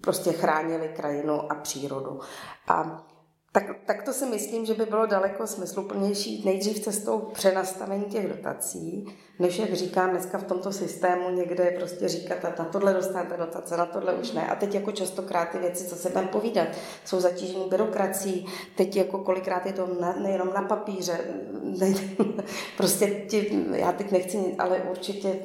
prostě 0.00 0.32
chránili 0.32 0.88
krajinu 0.88 1.52
a 1.52 1.54
přírodu. 1.54 2.20
A 2.68 3.06
tak, 3.52 3.64
tak 3.86 4.02
to 4.02 4.12
si 4.12 4.26
myslím, 4.26 4.66
že 4.66 4.74
by 4.74 4.86
bylo 4.86 5.06
daleko 5.06 5.46
smysluplnější 5.46 6.42
nejdřív 6.44 6.80
cestou 6.80 7.18
přenastavení 7.18 8.04
těch 8.04 8.28
dotací, 8.28 9.06
než 9.38 9.58
jak 9.58 9.74
říkám 9.74 10.10
dneska 10.10 10.38
v 10.38 10.44
tomto 10.44 10.72
systému 10.72 11.30
někde 11.30 11.74
prostě 11.78 12.08
říkat, 12.08 12.58
na 12.58 12.64
tohle 12.64 12.94
dostanete 12.94 13.36
dotace, 13.36 13.76
na 13.76 13.86
tohle 13.86 14.14
už 14.14 14.32
ne. 14.32 14.46
A 14.46 14.54
teď 14.54 14.74
jako 14.74 14.92
častokrát 14.92 15.48
ty 15.48 15.58
věci, 15.58 15.86
co 15.88 15.96
se 15.96 16.10
tam 16.10 16.28
povídat, 16.28 16.68
jsou 17.04 17.20
zatížení 17.20 17.68
byrokracií, 17.68 18.46
teď 18.76 18.96
jako 18.96 19.18
kolikrát 19.18 19.66
je 19.66 19.72
to 19.72 19.88
na, 20.00 20.12
nejenom 20.12 20.50
na 20.54 20.62
papíře, 20.62 21.20
ne, 21.62 21.94
prostě 22.76 23.06
ti, 23.28 23.64
já 23.72 23.92
teď 23.92 24.10
nechci, 24.10 24.54
ale 24.58 24.82
určitě 24.90 25.36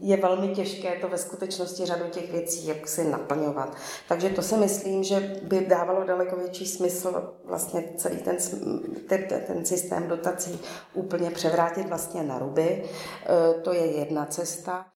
je 0.00 0.16
velmi 0.16 0.48
těžké 0.48 0.96
to 1.00 1.08
ve 1.08 1.18
skutečnosti 1.18 1.86
řadu 1.86 2.04
těch 2.10 2.32
věcí 2.32 2.66
jak 2.66 2.88
si 2.88 3.04
naplňovat. 3.04 3.76
Takže 4.08 4.28
to 4.28 4.42
si 4.42 4.56
myslím, 4.56 5.04
že 5.04 5.40
by 5.42 5.60
dávalo 5.60 6.04
daleko 6.04 6.36
větší 6.36 6.66
smysl 6.66 7.29
vlastně 7.44 7.84
celý 7.96 8.16
ten, 8.16 8.36
ten, 9.08 9.26
ten 9.46 9.64
systém 9.64 10.08
dotací 10.08 10.60
úplně 10.94 11.30
převrátit 11.30 11.88
vlastně 11.88 12.22
na 12.22 12.38
ruby 12.38 12.84
E, 13.26 13.60
to 13.60 13.72
je 13.72 13.86
jedna 13.86 14.26
cesta. 14.26 14.86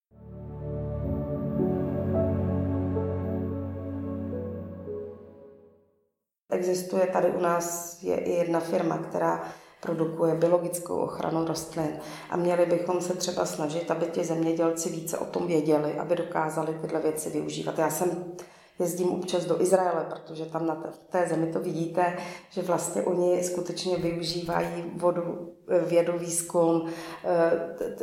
Existuje 6.50 7.06
tady 7.06 7.30
u 7.30 7.40
nás 7.40 7.98
je 8.02 8.16
i 8.16 8.30
jedna 8.30 8.60
firma, 8.60 8.98
která 8.98 9.52
produkuje 9.80 10.34
biologickou 10.34 10.96
ochranu 10.96 11.44
rostlin 11.44 11.98
a 12.30 12.36
měli 12.36 12.66
bychom 12.66 13.00
se 13.00 13.14
třeba 13.14 13.46
snažit, 13.46 13.90
aby 13.90 14.06
ti 14.06 14.24
zemědělci 14.24 14.90
více 14.90 15.18
o 15.18 15.24
tom 15.24 15.46
věděli, 15.46 15.98
aby 15.98 16.16
dokázali 16.16 16.78
tyhle 16.80 17.00
věci 17.00 17.30
využívat. 17.30 17.78
Já 17.78 17.90
jsem 17.90 18.34
jezdím 18.78 19.12
občas 19.12 19.44
do 19.44 19.62
Izraele, 19.62 20.06
protože 20.10 20.46
tam 20.46 20.66
na 20.66 20.84
té 21.10 21.26
zemi 21.28 21.52
to 21.52 21.60
vidíte, 21.60 22.16
že 22.50 22.62
vlastně 22.62 23.02
oni 23.02 23.44
skutečně 23.44 23.96
využívají 23.96 24.92
vodu, 24.96 25.52
eh, 25.68 25.80
vědu, 25.80 26.18
výzkum, 26.18 26.88
eh, 27.24 27.50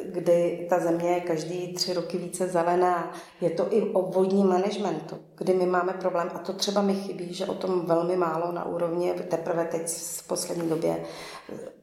kdy 0.06 0.68
ta 0.70 0.80
země 0.80 1.10
je 1.10 1.22
každý 1.22 1.74
tři 1.74 1.94
roky 1.94 2.18
více 2.18 2.48
zelená. 2.48 3.14
Je 3.42 3.50
to 3.50 3.74
i 3.74 3.82
o 3.82 4.02
vodním 4.02 4.48
managementu, 4.48 5.16
kdy 5.38 5.54
my 5.54 5.66
máme 5.66 5.94
problém, 5.94 6.30
a 6.36 6.38
to 6.38 6.54
třeba 6.54 6.82
mi 6.82 6.96
chybí, 6.96 7.34
že 7.34 7.46
o 7.46 7.54
tom 7.54 7.86
velmi 7.86 8.16
málo 8.16 8.52
na 8.52 8.66
úrovni 8.66 9.14
teprve 9.14 9.66
teď 9.66 9.88
v 9.88 10.28
poslední 10.28 10.70
době, 10.70 11.04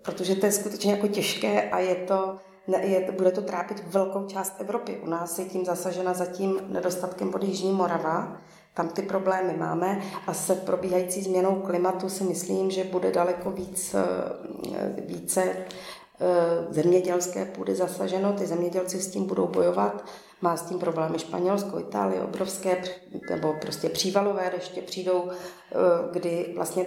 protože 0.03 0.35
to 0.35 0.47
je 0.47 0.53
skutečně 0.53 0.93
jako 0.93 1.09
těžké 1.09 1.71
a 1.71 1.79
je 1.79 1.95
to 1.95 2.37
ne, 2.69 2.87
je, 2.87 3.13
bude 3.13 3.31
to 3.31 3.43
trápit 3.43 3.85
velkou 3.87 4.27
část 4.27 4.55
Evropy. 4.59 5.01
U 5.05 5.07
nás 5.07 5.39
je 5.39 5.45
tím 5.45 5.65
zasažena 5.65 6.15
zatím 6.15 6.61
nedostatkem 6.67 7.31
vody 7.31 7.47
Jižní 7.47 7.73
Morava, 7.73 8.37
tam 8.75 8.89
ty 8.89 9.03
problémy 9.03 9.57
máme 9.57 10.03
a 10.27 10.35
se 10.35 10.55
probíhající 10.55 11.23
změnou 11.23 11.55
klimatu 11.55 12.09
si 12.09 12.25
myslím, 12.25 12.71
že 12.71 12.85
bude 12.85 13.13
daleko 13.13 13.51
víc, 13.51 13.95
eh, 13.95 15.03
více 15.07 15.43
eh, 15.43 16.27
zemědělské 16.71 17.45
půdy 17.45 17.75
zasaženo, 17.75 18.33
ty 18.33 18.47
zemědělci 18.47 19.01
s 19.01 19.11
tím 19.11 19.27
budou 19.27 19.47
bojovat. 19.47 20.05
Má 20.41 20.57
s 20.57 20.63
tím 20.63 20.79
problémy 20.79 21.19
Španělsko, 21.19 21.81
Itálie, 21.81 22.23
obrovské, 22.23 22.83
nebo 23.31 23.55
prostě 23.61 23.89
přívalové 23.89 24.51
deště 24.57 24.83
přijdou, 24.83 25.25
eh, 25.31 25.75
kdy 26.13 26.53
vlastně 26.57 26.87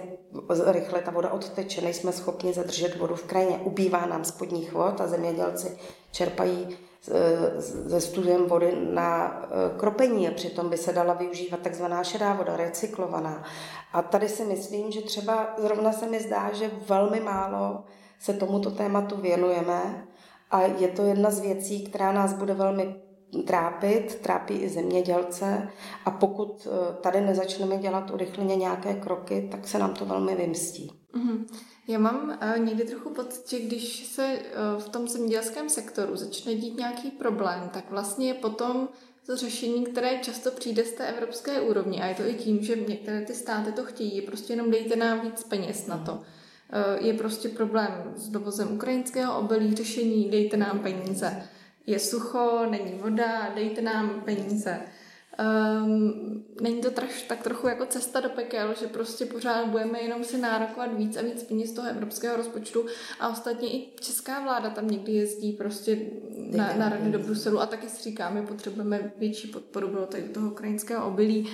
rychle 0.66 1.02
ta 1.02 1.10
voda 1.10 1.30
odteče, 1.30 1.80
nejsme 1.80 2.12
schopni 2.12 2.52
zadržet 2.52 2.96
vodu 2.98 3.14
v 3.14 3.22
krajině, 3.22 3.60
ubývá 3.64 4.06
nám 4.06 4.24
spodních 4.24 4.72
vod 4.72 5.00
a 5.00 5.06
zemědělci 5.06 5.78
čerpají 6.10 6.78
ze 7.86 8.00
studiem 8.00 8.46
vody 8.46 8.76
na 8.90 9.26
e, 9.26 9.78
kropení 9.78 10.28
a 10.28 10.34
přitom 10.34 10.70
by 10.70 10.76
se 10.76 10.92
dala 10.92 11.14
využívat 11.14 11.60
takzvaná 11.60 12.04
šedá 12.04 12.32
voda, 12.32 12.56
recyklovaná. 12.56 13.44
A 13.92 14.02
tady 14.02 14.28
si 14.28 14.44
myslím, 14.44 14.92
že 14.92 15.02
třeba 15.02 15.54
zrovna 15.58 15.92
se 15.92 16.08
mi 16.08 16.20
zdá, 16.20 16.52
že 16.52 16.70
velmi 16.88 17.20
málo 17.20 17.84
se 18.20 18.32
tomuto 18.32 18.70
tématu 18.70 19.16
věnujeme 19.16 20.06
a 20.50 20.62
je 20.62 20.88
to 20.88 21.02
jedna 21.02 21.30
z 21.30 21.40
věcí, 21.40 21.84
která 21.84 22.12
nás 22.12 22.32
bude 22.32 22.54
velmi 22.54 22.94
trápit, 23.46 24.14
trápí 24.14 24.54
i 24.54 24.68
zemědělce 24.68 25.68
a 26.04 26.10
pokud 26.10 26.66
e, 26.66 26.94
tady 27.02 27.20
nezačneme 27.20 27.76
dělat 27.76 28.10
urychleně 28.10 28.56
nějaké 28.56 28.94
kroky, 28.94 29.48
tak 29.50 29.68
se 29.68 29.78
nám 29.78 29.94
to 29.94 30.04
velmi 30.06 30.34
vymstí. 30.34 30.92
Mm-hmm. 31.14 31.44
Já 31.88 31.98
mám 31.98 32.38
uh, 32.42 32.64
někdy 32.64 32.84
trochu 32.84 33.10
pocit, 33.10 33.50
že 33.50 33.66
když 33.66 34.06
se 34.06 34.38
uh, 34.38 34.82
v 34.82 34.88
tom 34.88 35.08
zemědělském 35.08 35.68
sektoru 35.68 36.16
začne 36.16 36.54
dít 36.54 36.78
nějaký 36.78 37.10
problém, 37.10 37.70
tak 37.72 37.90
vlastně 37.90 38.28
je 38.28 38.34
potom 38.34 38.88
to 39.26 39.36
řešení, 39.36 39.84
které 39.84 40.18
často 40.18 40.50
přijde 40.50 40.84
z 40.84 40.92
té 40.92 41.06
evropské 41.06 41.60
úrovně 41.60 42.02
a 42.02 42.06
je 42.06 42.14
to 42.14 42.22
i 42.22 42.34
tím, 42.34 42.62
že 42.64 42.76
některé 42.76 43.20
ty 43.20 43.34
státy 43.34 43.72
to 43.72 43.84
chtějí, 43.84 44.22
prostě 44.22 44.52
jenom 44.52 44.70
dejte 44.70 44.96
nám 44.96 45.20
víc 45.20 45.44
peněz 45.44 45.86
na 45.86 45.98
to. 45.98 46.22
je 47.00 47.14
prostě 47.14 47.48
problém 47.48 48.12
s 48.16 48.28
dovozem 48.28 48.74
ukrajinského 48.74 49.38
obilí, 49.38 49.74
řešení, 49.74 50.30
dejte 50.30 50.56
nám 50.56 50.78
peníze. 50.78 51.48
Je 51.86 51.98
sucho, 51.98 52.66
není 52.70 52.98
voda, 53.02 53.50
dejte 53.54 53.82
nám 53.82 54.22
peníze. 54.24 54.80
Um, 55.84 56.44
není 56.60 56.80
to 56.80 56.90
traž, 56.90 57.22
tak 57.22 57.42
trochu 57.42 57.68
jako 57.68 57.86
cesta 57.86 58.20
do 58.20 58.28
pekel, 58.28 58.74
že 58.80 58.86
prostě 58.86 59.26
pořád 59.26 59.66
budeme 59.66 60.00
jenom 60.00 60.24
si 60.24 60.38
nárokovat 60.38 60.94
víc 60.94 61.16
a 61.16 61.22
víc 61.22 61.42
peněz 61.42 61.70
z 61.70 61.72
toho 61.72 61.88
evropského 61.88 62.36
rozpočtu 62.36 62.86
a 63.20 63.28
ostatně 63.28 63.68
i 63.68 63.88
česká 64.00 64.40
vláda 64.40 64.70
tam 64.70 64.88
někdy 64.88 65.12
jezdí 65.12 65.52
prostě 65.52 65.98
na, 66.56 66.74
na 66.76 66.88
rady 66.88 67.10
do 67.10 67.18
Bruselu 67.18 67.60
a 67.60 67.66
taky 67.66 67.88
si 67.88 68.02
říká, 68.02 68.30
my 68.30 68.42
potřebujeme 68.42 69.12
větší 69.18 69.48
podporu 69.48 69.88
bylo 69.88 70.06
tady 70.06 70.22
toho 70.22 70.50
ukrajinského 70.50 71.06
obilí. 71.06 71.42
Uh, 71.42 71.48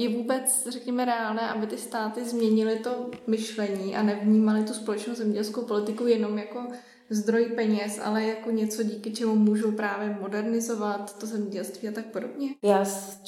je 0.00 0.08
vůbec, 0.08 0.66
řekněme, 0.68 1.04
reálné, 1.04 1.40
aby 1.40 1.66
ty 1.66 1.78
státy 1.78 2.24
změnily 2.24 2.78
to 2.78 3.10
myšlení 3.26 3.96
a 3.96 4.02
nevnímali 4.02 4.64
tu 4.64 4.72
společnou 4.72 5.14
zemědělskou 5.14 5.62
politiku 5.62 6.06
jenom 6.06 6.38
jako 6.38 6.66
zdroj 7.10 7.44
peněz, 7.44 8.00
ale 8.02 8.24
jako 8.24 8.50
něco, 8.50 8.82
díky 8.82 9.10
čemu 9.10 9.36
můžou 9.36 9.72
právě 9.72 10.16
modernizovat 10.20 11.18
to 11.18 11.26
zemědělství 11.26 11.88
a 11.88 11.92
tak 11.92 12.06
podobně? 12.06 12.54
Já 12.62 12.84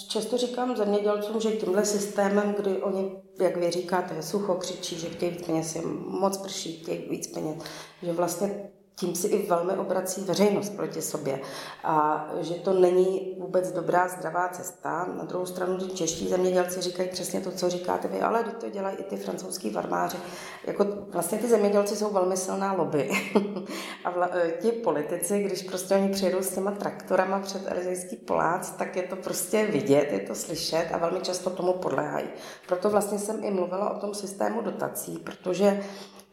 často 0.08 0.36
říkám 0.36 0.76
zemědělcům, 0.76 1.40
že 1.40 1.50
tímhle 1.50 1.84
systémem, 1.84 2.54
kdy 2.58 2.82
oni, 2.82 3.16
jak 3.40 3.56
vy 3.56 3.70
říkáte, 3.70 4.22
sucho 4.22 4.54
křičí, 4.54 4.98
že 4.98 5.08
chtějí 5.08 5.32
víc 5.32 5.46
peněz, 5.46 5.74
je 5.74 5.82
moc 6.06 6.36
prší, 6.36 6.72
chtějí 6.72 7.08
víc 7.10 7.26
peněz, 7.26 7.56
že 8.02 8.12
vlastně 8.12 8.70
tím 8.98 9.14
si 9.14 9.26
i 9.26 9.46
velmi 9.46 9.72
obrací 9.72 10.24
veřejnost 10.24 10.76
proti 10.76 11.02
sobě. 11.02 11.40
A 11.84 12.26
že 12.40 12.54
to 12.54 12.72
není 12.72 13.36
vůbec 13.38 13.72
dobrá, 13.72 14.08
zdravá 14.08 14.48
cesta. 14.48 15.08
Na 15.18 15.24
druhou 15.24 15.46
stranu, 15.46 15.80
že 15.80 15.86
čeští 15.86 16.28
zemědělci 16.28 16.80
říkají 16.80 17.08
přesně 17.08 17.40
to, 17.40 17.50
co 17.50 17.70
říkáte 17.70 18.08
vy, 18.08 18.20
ale 18.20 18.44
to 18.44 18.70
dělají 18.70 18.96
i 18.96 19.02
ty 19.02 19.16
francouzský 19.16 19.70
farmáři. 19.70 20.16
Jako 20.66 20.86
vlastně 21.08 21.38
ty 21.38 21.48
zemědělci 21.48 21.96
jsou 21.96 22.12
velmi 22.12 22.36
silná 22.36 22.72
lobby. 22.72 23.10
a 24.04 24.10
vla, 24.10 24.28
e, 24.32 24.50
ti 24.50 24.72
politici, 24.72 25.42
když 25.42 25.62
prostě 25.62 25.94
oni 25.94 26.08
přijedou 26.08 26.42
s 26.42 26.54
těma 26.54 26.70
traktorama 26.70 27.40
před 27.40 27.62
Elizejský 27.66 28.16
polác, 28.16 28.70
tak 28.70 28.96
je 28.96 29.02
to 29.02 29.16
prostě 29.16 29.66
vidět, 29.66 30.12
je 30.12 30.20
to 30.20 30.34
slyšet 30.34 30.88
a 30.92 30.98
velmi 30.98 31.20
často 31.20 31.50
tomu 31.50 31.72
podléhají. 31.72 32.26
Proto 32.68 32.90
vlastně 32.90 33.18
jsem 33.18 33.44
i 33.44 33.50
mluvila 33.50 33.90
o 33.90 34.00
tom 34.00 34.14
systému 34.14 34.60
dotací, 34.60 35.18
protože 35.18 35.82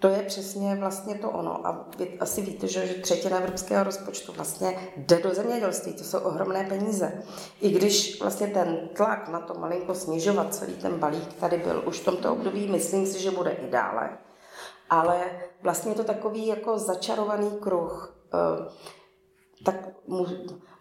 to 0.04 0.10
je 0.10 0.24
přesně 0.24 0.76
vlastně 0.76 1.16
to 1.16 1.30
ono. 1.30 1.68
A 1.68 1.86
vy 1.98 2.20
asi 2.20 2.42
víte, 2.42 2.68
že, 2.68 2.82
třetina 2.82 3.38
evropského 3.38 3.84
rozpočtu 3.84 4.32
vlastně 4.32 4.92
jde 4.98 5.20
do 5.20 5.34
zemědělství. 5.34 5.94
To 5.94 6.04
jsou 6.04 6.20
ohromné 6.20 6.66
peníze. 6.70 7.24
I 7.62 7.70
když 7.70 8.22
vlastně 8.22 8.48
ten 8.48 8.90
tlak 8.96 9.30
na 9.30 9.40
to 9.40 9.54
malinko 9.54 9.96
snižovat 9.96 10.56
celý 10.56 10.74
ten 10.74 11.00
balík 11.00 11.34
tady 11.34 11.58
byl 11.58 11.84
už 11.86 12.00
v 12.00 12.06
tomto 12.06 12.34
období, 12.34 12.68
myslím 12.68 13.06
si, 13.06 13.22
že 13.22 13.32
bude 13.32 13.52
i 13.52 13.70
dále. 13.70 14.18
Ale 14.90 15.22
vlastně 15.62 15.92
je 15.92 15.96
to 15.96 16.04
takový 16.04 16.48
jako 16.48 16.80
začarovaný 16.80 17.52
kruh. 17.60 18.16
Eh, 18.34 18.70
tak 19.66 19.76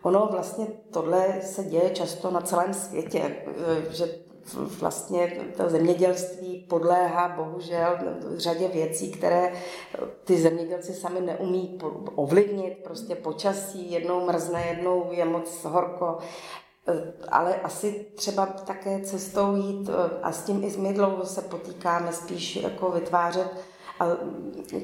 ono 0.02 0.28
vlastně 0.32 0.66
tohle 0.92 1.42
se 1.42 1.64
děje 1.64 1.90
často 1.90 2.30
na 2.30 2.40
celém 2.40 2.74
světě, 2.74 3.36
eh, 3.46 3.92
že 3.92 4.31
vlastně 4.54 5.40
to 5.56 5.70
zemědělství 5.70 6.66
podléhá 6.68 7.28
bohužel 7.28 7.98
řadě 8.36 8.68
věcí, 8.68 9.12
které 9.12 9.52
ty 10.24 10.40
zemědělci 10.40 10.94
sami 10.94 11.20
neumí 11.20 11.78
ovlivnit, 12.14 12.78
prostě 12.84 13.14
počasí, 13.14 13.92
jednou 13.92 14.26
mrzne, 14.26 14.66
jednou 14.66 15.08
je 15.10 15.24
moc 15.24 15.64
horko, 15.64 16.18
ale 17.28 17.54
asi 17.56 18.06
třeba 18.14 18.46
také 18.46 19.00
cestou 19.00 19.56
jít 19.56 19.90
a 20.22 20.32
s 20.32 20.42
tím 20.42 20.64
i 20.64 20.76
my 20.76 20.92
dlouho 20.92 21.24
se 21.26 21.42
potýkáme, 21.42 22.12
spíš 22.12 22.56
jako 22.56 22.90
vytvářet 22.90 23.71
a 24.02 24.16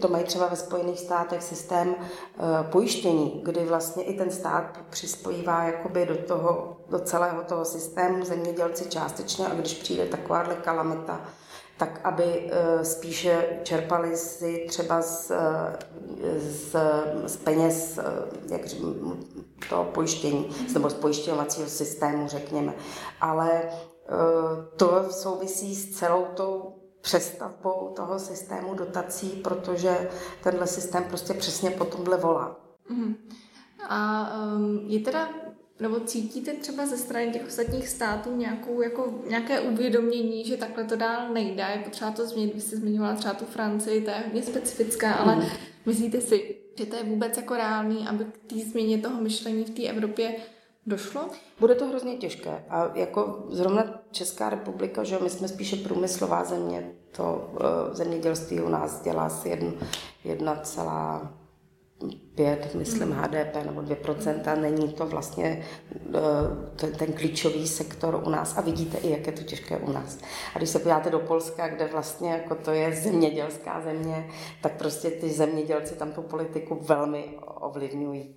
to 0.01 0.09
mají 0.09 0.25
třeba 0.25 0.47
ve 0.47 0.57
Spojených 0.57 0.99
státech 0.99 1.43
systém 1.43 1.95
eh, 1.99 2.41
pojištění, 2.73 3.41
kdy 3.45 3.65
vlastně 3.65 4.05
i 4.05 4.15
ten 4.17 4.31
stát 4.31 4.79
přispívá 4.91 5.63
jakoby 5.63 6.07
do, 6.07 6.17
toho, 6.17 6.77
do 6.91 6.99
celého 6.99 7.43
toho 7.43 7.65
systému 7.65 8.25
zemědělci 8.25 8.89
částečně 8.89 9.47
a 9.47 9.55
když 9.55 9.75
přijde 9.75 10.07
takováhle 10.07 10.55
kalamita, 10.55 11.21
tak 11.77 12.01
aby 12.05 12.25
eh, 12.25 12.85
spíše 12.85 13.61
čerpali 13.63 14.17
si 14.17 14.67
třeba 14.69 15.03
z, 15.03 15.31
eh, 15.31 15.77
z, 16.39 16.77
z 17.27 17.37
peněz 17.37 17.99
jak 18.51 18.61
toho 19.69 19.85
pojištění, 19.85 20.49
nebo 20.75 20.91
z 20.91 20.95
pojišťovacího 20.95 21.69
systému, 21.69 22.29
řekněme. 22.29 22.75
Ale 23.21 23.63
to 24.77 25.07
souvisí 25.11 25.75
s 25.75 25.99
celou 25.99 26.25
tou 26.35 26.78
přestavbou 27.01 27.93
toho 27.97 28.19
systému 28.19 28.75
dotací, 28.75 29.29
protože 29.29 30.11
tenhle 30.43 30.67
systém 30.67 31.05
prostě 31.05 31.35
přesně 31.35 31.71
po 31.71 31.85
tomhle 31.85 32.17
volá. 32.17 32.61
Mm. 32.89 33.15
A 33.89 34.31
um, 34.57 34.85
je 34.87 35.01
teda, 35.01 35.29
nebo 35.81 36.01
cítíte 36.01 36.53
třeba 36.53 36.87
ze 36.87 36.97
strany 36.97 37.31
těch 37.33 37.47
ostatních 37.47 37.89
států 37.89 38.37
nějakou, 38.37 38.83
jako, 38.83 39.15
nějaké 39.29 39.61
uvědomění, 39.61 40.45
že 40.45 40.57
takhle 40.57 40.85
to 40.85 40.97
dál 40.97 41.33
nejde, 41.33 41.67
je 41.77 41.83
potřeba 41.85 42.11
to 42.11 42.27
změnit, 42.27 42.55
vy 42.55 42.61
jste 42.61 42.77
zmiňovala 42.77 43.15
třeba 43.15 43.35
tu 43.35 43.45
Francii, 43.45 44.01
to 44.01 44.11
je 44.11 44.23
hodně 44.25 44.43
specifická, 44.43 45.15
ale 45.15 45.37
mm. 45.37 45.43
myslíte 45.87 46.21
si, 46.21 46.57
že 46.79 46.87
to 46.87 46.97
je 46.97 47.05
vůbec 47.05 47.37
jako 47.37 47.55
reálný, 47.55 48.09
aby 48.09 48.25
k 48.25 48.39
té 48.47 48.59
změně 48.59 48.99
toho 48.99 49.21
myšlení 49.21 49.65
v 49.65 49.71
té 49.71 49.83
Evropě 49.83 50.37
došlo? 50.89 51.29
Bude 51.61 51.75
to 51.75 51.87
hrozně 51.87 52.17
těžké. 52.17 52.65
A 52.69 52.91
jako 52.95 53.45
zrovna 53.49 54.01
Česká 54.11 54.51
republika, 54.51 55.05
že 55.05 55.19
my 55.23 55.31
jsme 55.31 55.49
spíše 55.49 55.77
průmyslová 55.77 56.45
země, 56.45 56.93
to 57.17 57.51
uh, 57.53 57.95
zemědělství 57.95 58.61
u 58.61 58.69
nás 58.69 59.03
dělá 59.03 59.27
asi 59.27 59.59
1,5 60.25 61.29
5, 62.35 62.75
myslím, 62.75 63.13
HDP 63.13 63.55
nebo 63.67 63.81
2%, 63.81 64.61
není 64.61 64.93
to 64.93 65.07
vlastně 65.07 65.65
eh, 65.95 66.21
ten, 66.77 66.93
ten 66.93 67.13
klíčový 67.13 67.69
sektor 67.69 68.23
u 68.27 68.31
nás 68.31 68.59
a 68.59 68.61
vidíte 68.61 68.99
i, 68.99 69.11
jak 69.11 69.27
je 69.27 69.33
to 69.33 69.43
těžké 69.43 69.77
u 69.77 69.93
nás. 69.93 70.19
A 70.55 70.59
když 70.59 70.71
se 70.71 70.79
podíváte 70.79 71.11
do 71.11 71.19
Polska, 71.19 71.69
kde 71.69 71.87
vlastně 71.87 72.33
jako 72.33 72.55
to 72.55 72.71
je 72.71 72.97
zemědělská 72.97 73.81
země, 73.81 74.31
tak 74.63 74.73
prostě 74.73 75.11
ty 75.11 75.31
zemědělci 75.31 75.95
tam 75.95 76.13
tu 76.13 76.23
politiku 76.23 76.79
velmi 76.83 77.25
ovlivňují. 77.45 78.37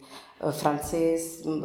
Francii 0.52 1.18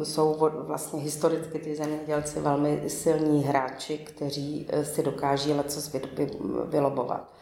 jsou 0.03 0.49
vlastně 0.51 1.01
historicky 1.01 1.59
ty 1.59 1.75
zemědělci 1.75 2.39
velmi 2.39 2.83
silní 2.87 3.43
hráči, 3.43 3.97
kteří 3.97 4.67
eh, 4.69 4.85
si 4.85 5.03
dokáží 5.03 5.53
leco 5.53 5.99
vylobovat. 6.65 7.33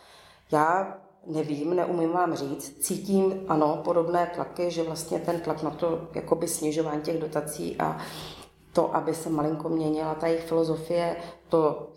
Já 0.51 0.97
nevím, 1.25 1.75
neumím 1.75 2.11
vám 2.11 2.35
říct. 2.35 2.77
Cítím, 2.79 3.33
ano, 3.47 3.81
podobné 3.83 4.31
tlaky, 4.35 4.71
že 4.71 4.83
vlastně 4.83 5.19
ten 5.19 5.39
tlak 5.39 5.63
na 5.63 5.71
to 5.71 6.07
jakoby 6.13 6.47
snižování 6.47 7.01
těch 7.01 7.21
dotací 7.21 7.75
a 7.79 7.97
to, 8.73 8.95
aby 8.95 9.15
se 9.15 9.29
malinko 9.29 9.69
měnila 9.69 10.15
ta 10.15 10.27
jejich 10.27 10.43
filozofie, 10.43 11.15
to 11.49 11.87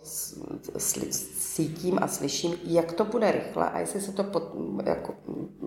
cítím 1.38 1.98
a 2.02 2.08
slyším, 2.08 2.54
jak 2.64 2.92
to 2.92 3.04
bude 3.04 3.32
rychle 3.32 3.70
a 3.70 3.78
jestli 3.78 4.00
se 4.00 4.12
to, 4.12 4.24
pod, 4.24 4.42
jako, 4.84 5.14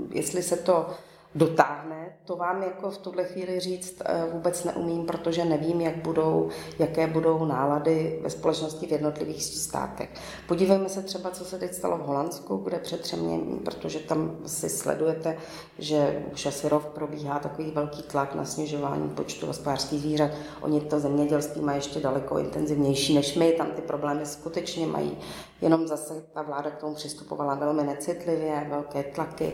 jestli 0.09 0.43
se 0.43 0.57
to 0.57 0.87
dotáhne, 1.35 2.00
to 2.25 2.35
vám 2.35 2.63
jako 2.63 2.91
v 2.91 2.97
tuhle 2.97 3.23
chvíli 3.23 3.59
říct 3.59 4.01
eh, 4.05 4.25
vůbec 4.31 4.63
neumím, 4.63 5.05
protože 5.05 5.45
nevím, 5.45 5.81
jak 5.81 5.95
budou, 5.95 6.49
jaké 6.79 7.07
budou 7.07 7.45
nálady 7.45 8.19
ve 8.23 8.29
společnosti 8.29 8.87
v 8.87 8.91
jednotlivých 8.91 9.43
státech. 9.43 10.09
Podívejme 10.47 10.89
se 10.89 11.01
třeba, 11.01 11.31
co 11.31 11.45
se 11.45 11.59
teď 11.59 11.73
stalo 11.73 11.97
v 11.97 12.01
Holandsku, 12.01 12.57
kde 12.57 12.79
před 12.79 13.15
protože 13.63 13.99
tam 13.99 14.37
si 14.45 14.69
sledujete, 14.69 15.37
že 15.79 16.25
už 16.33 16.45
asi 16.45 16.69
rok 16.69 16.85
probíhá 16.85 17.39
takový 17.39 17.71
velký 17.71 18.03
tlak 18.03 18.35
na 18.35 18.45
snižování 18.45 19.09
počtu 19.09 19.47
hospodářských 19.47 20.01
zvířat. 20.01 20.31
Oni 20.61 20.81
to 20.81 20.99
zemědělství 20.99 21.61
mají 21.61 21.77
ještě 21.77 21.99
daleko 21.99 22.37
intenzivnější 22.37 23.15
než 23.15 23.35
my, 23.35 23.51
tam 23.51 23.67
ty 23.71 23.81
problémy 23.81 24.25
skutečně 24.25 24.87
mají. 24.87 25.17
Jenom 25.61 25.87
zase 25.87 26.23
ta 26.33 26.41
vláda 26.41 26.69
k 26.69 26.77
tomu 26.77 26.95
přistupovala 26.95 27.55
velmi 27.55 27.83
necitlivě, 27.83 28.67
velké 28.69 29.03
tlaky, 29.03 29.53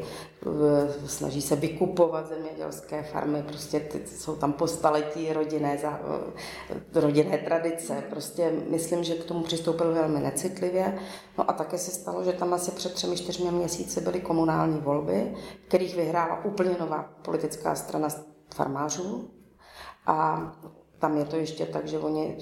snaží 1.06 1.41
se 1.41 1.56
vykupovat 1.56 2.28
zemědělské 2.47 3.03
farmy, 3.03 3.43
prostě 3.43 3.79
ty, 3.79 4.07
jsou 4.07 4.36
tam 4.36 4.53
po 4.53 4.67
staletí 4.67 5.33
rodinné, 5.33 5.77
za, 5.77 5.99
rodinné 6.93 7.38
tradice. 7.38 8.03
Prostě 8.10 8.51
myslím, 8.69 9.03
že 9.03 9.15
k 9.15 9.25
tomu 9.25 9.43
přistoupil 9.43 9.93
velmi 9.93 10.19
necitlivě. 10.19 10.99
No 11.38 11.49
a 11.49 11.53
také 11.53 11.77
se 11.77 11.91
stalo, 11.91 12.23
že 12.23 12.33
tam 12.33 12.53
asi 12.53 12.71
před 12.71 12.93
třemi, 12.93 13.15
čtyřmi 13.17 13.51
měsíci 13.51 14.01
byly 14.01 14.21
komunální 14.21 14.79
volby, 14.79 15.33
v 15.63 15.67
kterých 15.67 15.95
vyhrála 15.95 16.45
úplně 16.45 16.75
nová 16.79 17.10
politická 17.21 17.75
strana 17.75 18.07
farmářů. 18.55 19.29
A 20.05 20.51
tam 20.99 21.17
je 21.17 21.25
to 21.25 21.36
ještě 21.36 21.65
tak, 21.65 21.88
že 21.88 21.99
oni, 21.99 22.38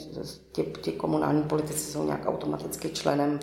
ti, 0.52 0.64
ti 0.82 0.92
komunální 0.92 1.44
politici 1.44 1.92
jsou 1.92 2.04
nějak 2.04 2.28
automaticky 2.28 2.90
členem 2.90 3.40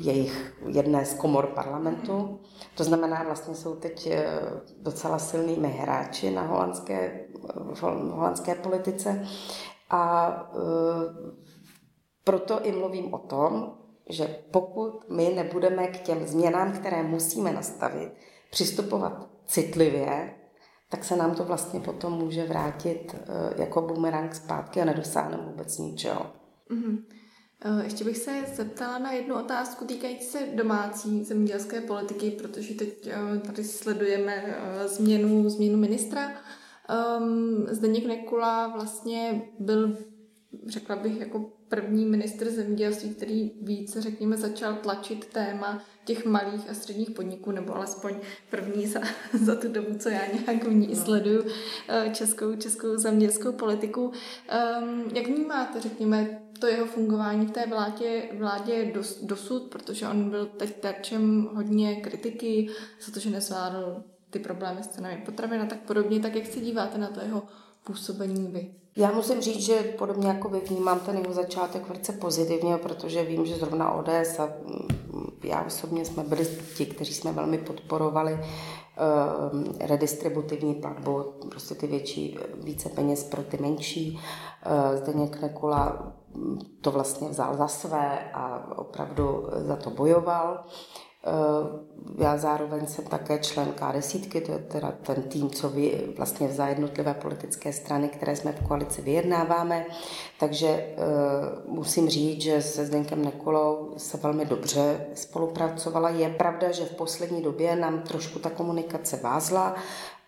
jejich 0.00 0.56
jedné 0.66 1.06
z 1.06 1.14
komor 1.14 1.46
parlamentu. 1.46 2.40
To 2.74 2.84
znamená, 2.84 3.22
vlastně 3.22 3.54
jsou 3.54 3.74
teď 3.74 4.06
eh, 4.06 4.40
docela 4.78 5.18
silnými 5.18 5.68
hráči 5.68 6.30
na 6.30 6.42
holandské, 6.42 7.26
holandské 8.10 8.54
politice. 8.54 9.26
A 9.90 10.32
eh, 10.52 11.36
proto 12.24 12.66
i 12.66 12.72
mluvím 12.72 13.14
o 13.14 13.18
tom, 13.18 13.72
že 14.10 14.38
pokud 14.50 15.10
my 15.10 15.32
nebudeme 15.34 15.86
k 15.86 16.00
těm 16.00 16.26
změnám, 16.26 16.72
které 16.72 17.02
musíme 17.02 17.52
nastavit, 17.52 18.12
přistupovat 18.50 19.28
citlivě, 19.46 20.34
tak 20.90 21.04
se 21.04 21.16
nám 21.16 21.34
to 21.34 21.44
vlastně 21.44 21.80
potom 21.80 22.12
může 22.12 22.46
vrátit 22.46 23.14
eh, 23.14 23.62
jako 23.62 23.82
bumerang 23.82 24.34
zpátky 24.34 24.80
a 24.80 24.84
nedosáhneme 24.84 25.42
vůbec 25.46 25.78
ničeho. 25.78 26.26
Mm-hmm. 26.70 26.98
Ještě 27.84 28.04
bych 28.04 28.16
se 28.16 28.44
zeptala 28.54 28.98
na 28.98 29.12
jednu 29.12 29.34
otázku 29.34 29.84
týkající 29.84 30.24
se 30.24 30.38
domácí 30.54 31.24
zemědělské 31.24 31.80
politiky, 31.80 32.30
protože 32.30 32.74
teď 32.74 33.06
eh, 33.06 33.38
tady 33.38 33.64
sledujeme 33.64 34.56
změnu, 34.86 35.48
změnu 35.48 35.78
ministra. 35.78 36.32
Um, 37.18 37.66
Zdeněk 37.70 38.06
Nekula 38.06 38.68
vlastně 38.68 39.42
byl, 39.58 39.98
řekla 40.66 40.96
bych, 40.96 41.20
jako 41.20 41.56
první 41.68 42.06
ministr 42.06 42.50
zemědělství, 42.50 43.10
který 43.10 43.52
více, 43.62 44.02
řekněme, 44.02 44.36
začal 44.36 44.74
tlačit 44.74 45.24
téma 45.24 45.82
těch 46.04 46.26
malých 46.26 46.70
a 46.70 46.74
středních 46.74 47.10
podniků, 47.10 47.50
nebo 47.50 47.76
alespoň 47.76 48.14
první 48.50 48.86
za, 48.86 49.00
za 49.32 49.54
tu 49.54 49.68
dobu, 49.68 49.98
co 49.98 50.08
já 50.08 50.26
nějak 50.26 50.64
v 50.64 50.74
ní 50.74 50.86
no. 50.86 51.04
sleduju 51.04 51.44
eh, 51.88 52.10
českou, 52.14 52.56
českou 52.56 52.96
zemědělskou 52.96 53.52
politiku. 53.52 54.02
Um, 54.02 55.04
jak 55.14 55.26
vnímáte, 55.26 55.80
řekněme, 55.80 56.42
to 56.56 56.66
jeho 56.66 56.86
fungování 56.86 57.46
v 57.46 57.50
té 57.50 57.66
vládě, 57.66 58.28
vládě 58.38 58.92
dos, 58.94 59.20
dosud, 59.22 59.62
protože 59.62 60.08
on 60.08 60.30
byl 60.30 60.46
teď 60.46 60.80
terčem 60.80 61.48
hodně 61.54 61.96
kritiky 61.96 62.68
za 63.06 63.12
to, 63.12 63.20
že 63.20 63.30
nezvládl 63.30 64.02
ty 64.30 64.38
problémy 64.38 64.82
s 64.82 64.88
cenami 64.88 65.22
potravin 65.26 65.60
a 65.60 65.66
tak 65.66 65.80
podobně, 65.80 66.20
tak 66.20 66.34
jak 66.34 66.46
se 66.46 66.60
díváte 66.60 66.98
na 66.98 67.08
to 67.08 67.20
jeho 67.20 67.42
působení 67.84 68.46
vy? 68.46 68.74
Já 68.96 69.12
musím 69.12 69.40
říct, 69.40 69.60
že 69.60 69.94
podobně 69.98 70.28
jako 70.28 70.48
vy 70.48 70.60
vnímám 70.60 71.00
ten 71.00 71.16
jeho 71.16 71.34
začátek 71.34 71.88
velice 71.88 72.12
pozitivně, 72.12 72.76
protože 72.76 73.24
vím, 73.24 73.46
že 73.46 73.54
zrovna 73.54 73.92
ODS 73.92 74.38
a 74.38 74.48
mm, 74.64 75.26
já 75.44 75.62
osobně 75.62 76.04
jsme 76.04 76.22
byli 76.24 76.46
ti, 76.76 76.86
kteří 76.86 77.14
jsme 77.14 77.32
velmi 77.32 77.58
podporovali 77.58 78.32
uh, 78.32 78.40
redistributivní 79.80 80.74
platbu, 80.74 81.22
prostě 81.50 81.74
ty 81.74 81.86
větší, 81.86 82.38
více 82.62 82.88
peněz 82.88 83.24
pro 83.24 83.42
ty 83.42 83.58
menší. 83.58 84.20
Uh, 84.66 84.96
Zdeněk 84.96 85.42
Nekula 85.42 86.12
to 86.80 86.90
vlastně 86.90 87.28
vzal 87.28 87.56
za 87.56 87.68
své 87.68 88.30
a 88.32 88.72
opravdu 88.76 89.48
za 89.52 89.76
to 89.76 89.90
bojoval. 89.90 90.64
Eh, 91.26 92.22
já 92.24 92.36
zároveň 92.36 92.86
jsem 92.86 93.04
také 93.04 93.38
člen 93.38 93.68
K10, 93.68 94.42
to 94.46 94.52
je 94.52 94.58
teda 94.58 94.92
ten 95.02 95.22
tým, 95.22 95.50
co 95.50 95.68
vy 95.68 96.14
vlastně 96.16 96.48
za 96.48 96.66
jednotlivé 96.66 97.14
politické 97.14 97.72
strany, 97.72 98.08
které 98.08 98.36
jsme 98.36 98.52
v 98.52 98.68
koalici 98.68 99.02
vyjednáváme. 99.02 99.86
Takže 100.40 100.86
uh, 100.96 101.74
musím 101.74 102.08
říct, 102.08 102.42
že 102.42 102.62
se 102.62 102.86
Zdenkem 102.86 103.24
Nekulou 103.24 103.94
se 103.96 104.16
velmi 104.16 104.44
dobře 104.44 105.06
spolupracovala. 105.14 106.10
Je 106.10 106.28
pravda, 106.28 106.72
že 106.72 106.84
v 106.84 106.94
poslední 106.94 107.42
době 107.42 107.76
nám 107.76 108.02
trošku 108.02 108.38
ta 108.38 108.50
komunikace 108.50 109.16
vázla, 109.16 109.74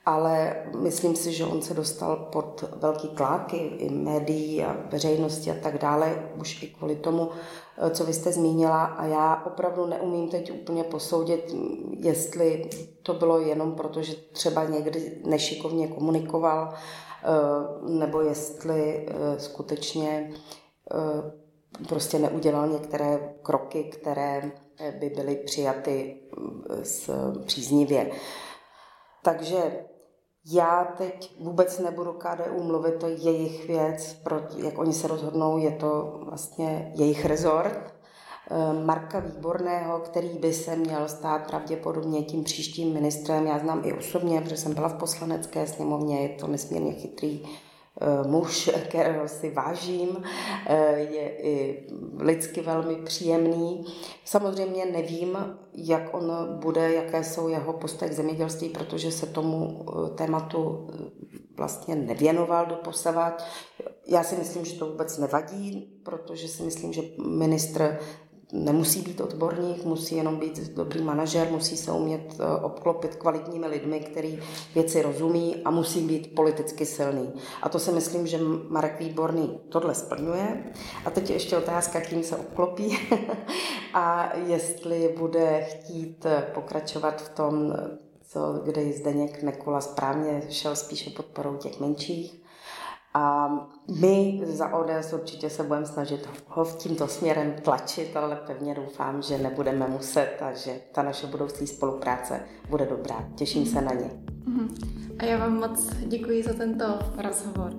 ale 0.08 0.56
myslím 0.76 1.16
si, 1.16 1.32
že 1.32 1.44
on 1.44 1.62
se 1.62 1.74
dostal 1.74 2.16
pod 2.16 2.64
velký 2.76 3.08
tlak 3.08 3.54
i 3.54 3.90
médií 3.90 4.64
a 4.64 4.76
veřejnosti 4.90 5.50
a 5.50 5.54
tak 5.62 5.78
dále, 5.78 6.30
už 6.40 6.62
i 6.62 6.66
kvůli 6.66 6.96
tomu, 6.96 7.30
eh, 7.78 7.90
co 7.90 8.04
vy 8.04 8.12
jste 8.12 8.32
zmínila 8.32 8.84
a 8.84 9.06
já 9.06 9.42
opravdu 9.46 9.86
neumím 9.86 10.28
teď 10.28 10.52
úplně 10.52 10.84
posoudit, 10.84 11.54
jestli 11.98 12.70
to 13.02 13.14
bylo 13.14 13.40
jenom 13.40 13.72
proto, 13.72 14.02
že 14.02 14.14
třeba 14.14 14.64
někdy 14.64 15.22
nešikovně 15.24 15.88
komunikoval, 15.88 16.72
eh, 16.72 17.28
nebo 17.88 18.20
jestli 18.20 19.06
eh, 19.08 19.40
skutečně 19.40 20.32
prostě 21.88 22.18
neudělal 22.18 22.68
některé 22.68 23.34
kroky, 23.42 23.84
které 23.84 24.52
by 25.00 25.10
byly 25.10 25.36
přijaty 25.36 26.20
příznivě. 27.46 28.10
Takže 29.22 29.84
já 30.50 30.84
teď 30.98 31.34
vůbec 31.40 31.78
nebudu 31.78 32.12
KDU 32.12 32.62
mluvit, 32.62 32.94
to 32.94 33.06
je 33.06 33.14
jejich 33.14 33.66
věc, 33.66 34.20
jak 34.56 34.78
oni 34.78 34.92
se 34.92 35.08
rozhodnou, 35.08 35.58
je 35.58 35.70
to 35.70 36.20
vlastně 36.22 36.92
jejich 36.94 37.24
rezort. 37.24 37.94
Eh, 38.50 38.84
Marka 38.84 39.20
Výborného, 39.20 39.98
který 39.98 40.28
by 40.28 40.52
se 40.52 40.76
měl 40.76 41.08
stát 41.08 41.46
pravděpodobně 41.46 42.22
tím 42.22 42.44
příštím 42.44 42.94
ministrem. 42.94 43.46
Já 43.46 43.58
znám 43.58 43.82
i 43.84 43.92
osobně, 43.92 44.40
protože 44.40 44.56
jsem 44.56 44.74
byla 44.74 44.88
v 44.88 44.98
poslanecké 44.98 45.66
sněmovně, 45.66 46.20
je 46.20 46.28
to 46.28 46.46
nesmírně 46.46 46.92
chytrý 46.92 47.42
muž, 48.26 48.70
kterého 48.88 49.28
si 49.28 49.50
vážím, 49.50 50.22
eh, 50.66 50.98
je 50.98 51.30
i 51.42 51.86
lidsky 52.18 52.60
velmi 52.60 52.96
příjemný. 52.96 53.84
Samozřejmě 54.24 54.86
nevím, 54.86 55.38
jak 55.74 56.14
on 56.14 56.32
bude, 56.60 56.94
jaké 56.94 57.24
jsou 57.24 57.48
jeho 57.48 57.72
postoje 57.72 58.10
k 58.10 58.14
zemědělství, 58.14 58.68
protože 58.68 59.12
se 59.12 59.26
tomu 59.26 59.86
eh, 59.88 60.10
tématu 60.10 60.90
vlastně 61.56 61.94
nevěnoval 61.94 62.66
do 62.66 62.74
posavat. 62.74 63.44
Já 64.06 64.24
si 64.24 64.36
myslím, 64.36 64.64
že 64.64 64.78
to 64.78 64.86
vůbec 64.86 65.18
nevadí, 65.18 66.00
protože 66.02 66.48
si 66.48 66.62
myslím, 66.62 66.92
že 66.92 67.02
ministr 67.26 67.98
nemusí 68.52 69.02
být 69.02 69.20
odborník, 69.20 69.84
musí 69.84 70.16
jenom 70.16 70.36
být 70.36 70.70
dobrý 70.74 71.02
manažer, 71.02 71.48
musí 71.50 71.76
se 71.76 71.92
umět 71.92 72.36
eh, 72.40 72.60
obklopit 72.62 73.16
kvalitními 73.16 73.66
lidmi, 73.66 74.00
který 74.00 74.40
věci 74.74 75.02
rozumí 75.02 75.56
a 75.64 75.70
musí 75.70 76.00
být 76.00 76.34
politicky 76.34 76.86
silný. 76.86 77.32
A 77.62 77.68
to 77.68 77.78
si 77.78 77.92
myslím, 77.92 78.26
že 78.26 78.38
Marek 78.68 79.00
Výborný 79.00 79.60
tohle 79.68 79.94
splňuje. 79.94 80.72
A 81.04 81.10
teď 81.10 81.30
je 81.30 81.36
ještě 81.36 81.56
otázka, 81.56 82.00
kým 82.00 82.22
se 82.22 82.36
obklopí 82.36 82.98
a 83.94 84.36
jestli 84.36 85.14
bude 85.18 85.60
chtít 85.60 86.26
pokračovat 86.54 87.22
v 87.22 87.28
tom, 87.28 87.74
co, 88.28 88.60
kde 88.64 88.92
Zdeněk 88.92 89.42
Nekula 89.42 89.80
správně 89.80 90.42
šel 90.48 90.76
spíše 90.76 91.10
podporou 91.10 91.56
těch 91.56 91.80
menších, 91.80 92.42
a 93.14 93.48
my 94.00 94.40
za 94.44 94.74
ODS 94.74 95.12
určitě 95.12 95.50
se 95.50 95.62
budeme 95.62 95.86
snažit 95.86 96.28
ho 96.46 96.64
v 96.64 96.76
tímto 96.76 97.08
směrem 97.08 97.54
tlačit, 97.62 98.16
ale 98.16 98.36
pevně 98.36 98.74
doufám, 98.74 99.22
že 99.22 99.38
nebudeme 99.38 99.88
muset 99.88 100.36
a 100.40 100.52
že 100.52 100.80
ta 100.92 101.02
naše 101.02 101.26
budoucí 101.26 101.66
spolupráce 101.66 102.40
bude 102.68 102.86
dobrá. 102.86 103.28
Těším 103.34 103.66
se 103.66 103.82
na 103.82 103.92
ně. 103.92 104.10
Mhm. 104.44 104.74
A 105.18 105.24
já 105.24 105.38
vám 105.38 105.56
moc 105.56 105.90
děkuji 105.96 106.42
za 106.42 106.52
tento 106.52 106.84
rozhovor. 107.18 107.72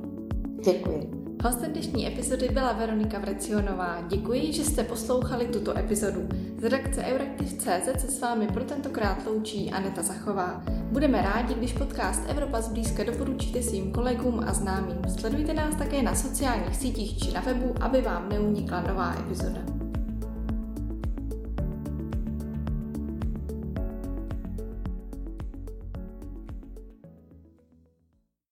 Děkuji. 0.63 1.28
Hostem 1.43 1.71
dnešní 1.71 2.07
epizody 2.07 2.49
byla 2.49 2.73
Veronika 2.73 3.19
Vrecionová. 3.19 4.01
Děkuji, 4.07 4.53
že 4.53 4.63
jste 4.63 4.83
poslouchali 4.83 5.47
tuto 5.47 5.77
epizodu. 5.77 6.29
Z 6.57 6.63
redakce 6.63 7.03
Euraktiv.cz 7.03 8.01
se 8.01 8.07
s 8.07 8.21
vámi 8.21 8.47
pro 8.47 8.63
tentokrát 8.63 9.25
loučí 9.25 9.71
Aneta 9.71 10.01
Zachová. 10.01 10.63
Budeme 10.91 11.21
rádi, 11.21 11.53
když 11.53 11.73
podcast 11.73 12.23
Evropa 12.29 12.61
zblízka 12.61 13.03
doporučíte 13.03 13.63
svým 13.63 13.91
kolegům 13.91 14.39
a 14.47 14.53
známým. 14.53 14.97
Sledujte 15.19 15.53
nás 15.53 15.75
také 15.75 16.01
na 16.01 16.15
sociálních 16.15 16.75
sítích 16.75 17.17
či 17.17 17.31
na 17.31 17.41
webu, 17.41 17.75
aby 17.81 18.01
vám 18.01 18.29
neunikla 18.29 18.81
nová 18.81 19.15
epizoda. 19.19 19.88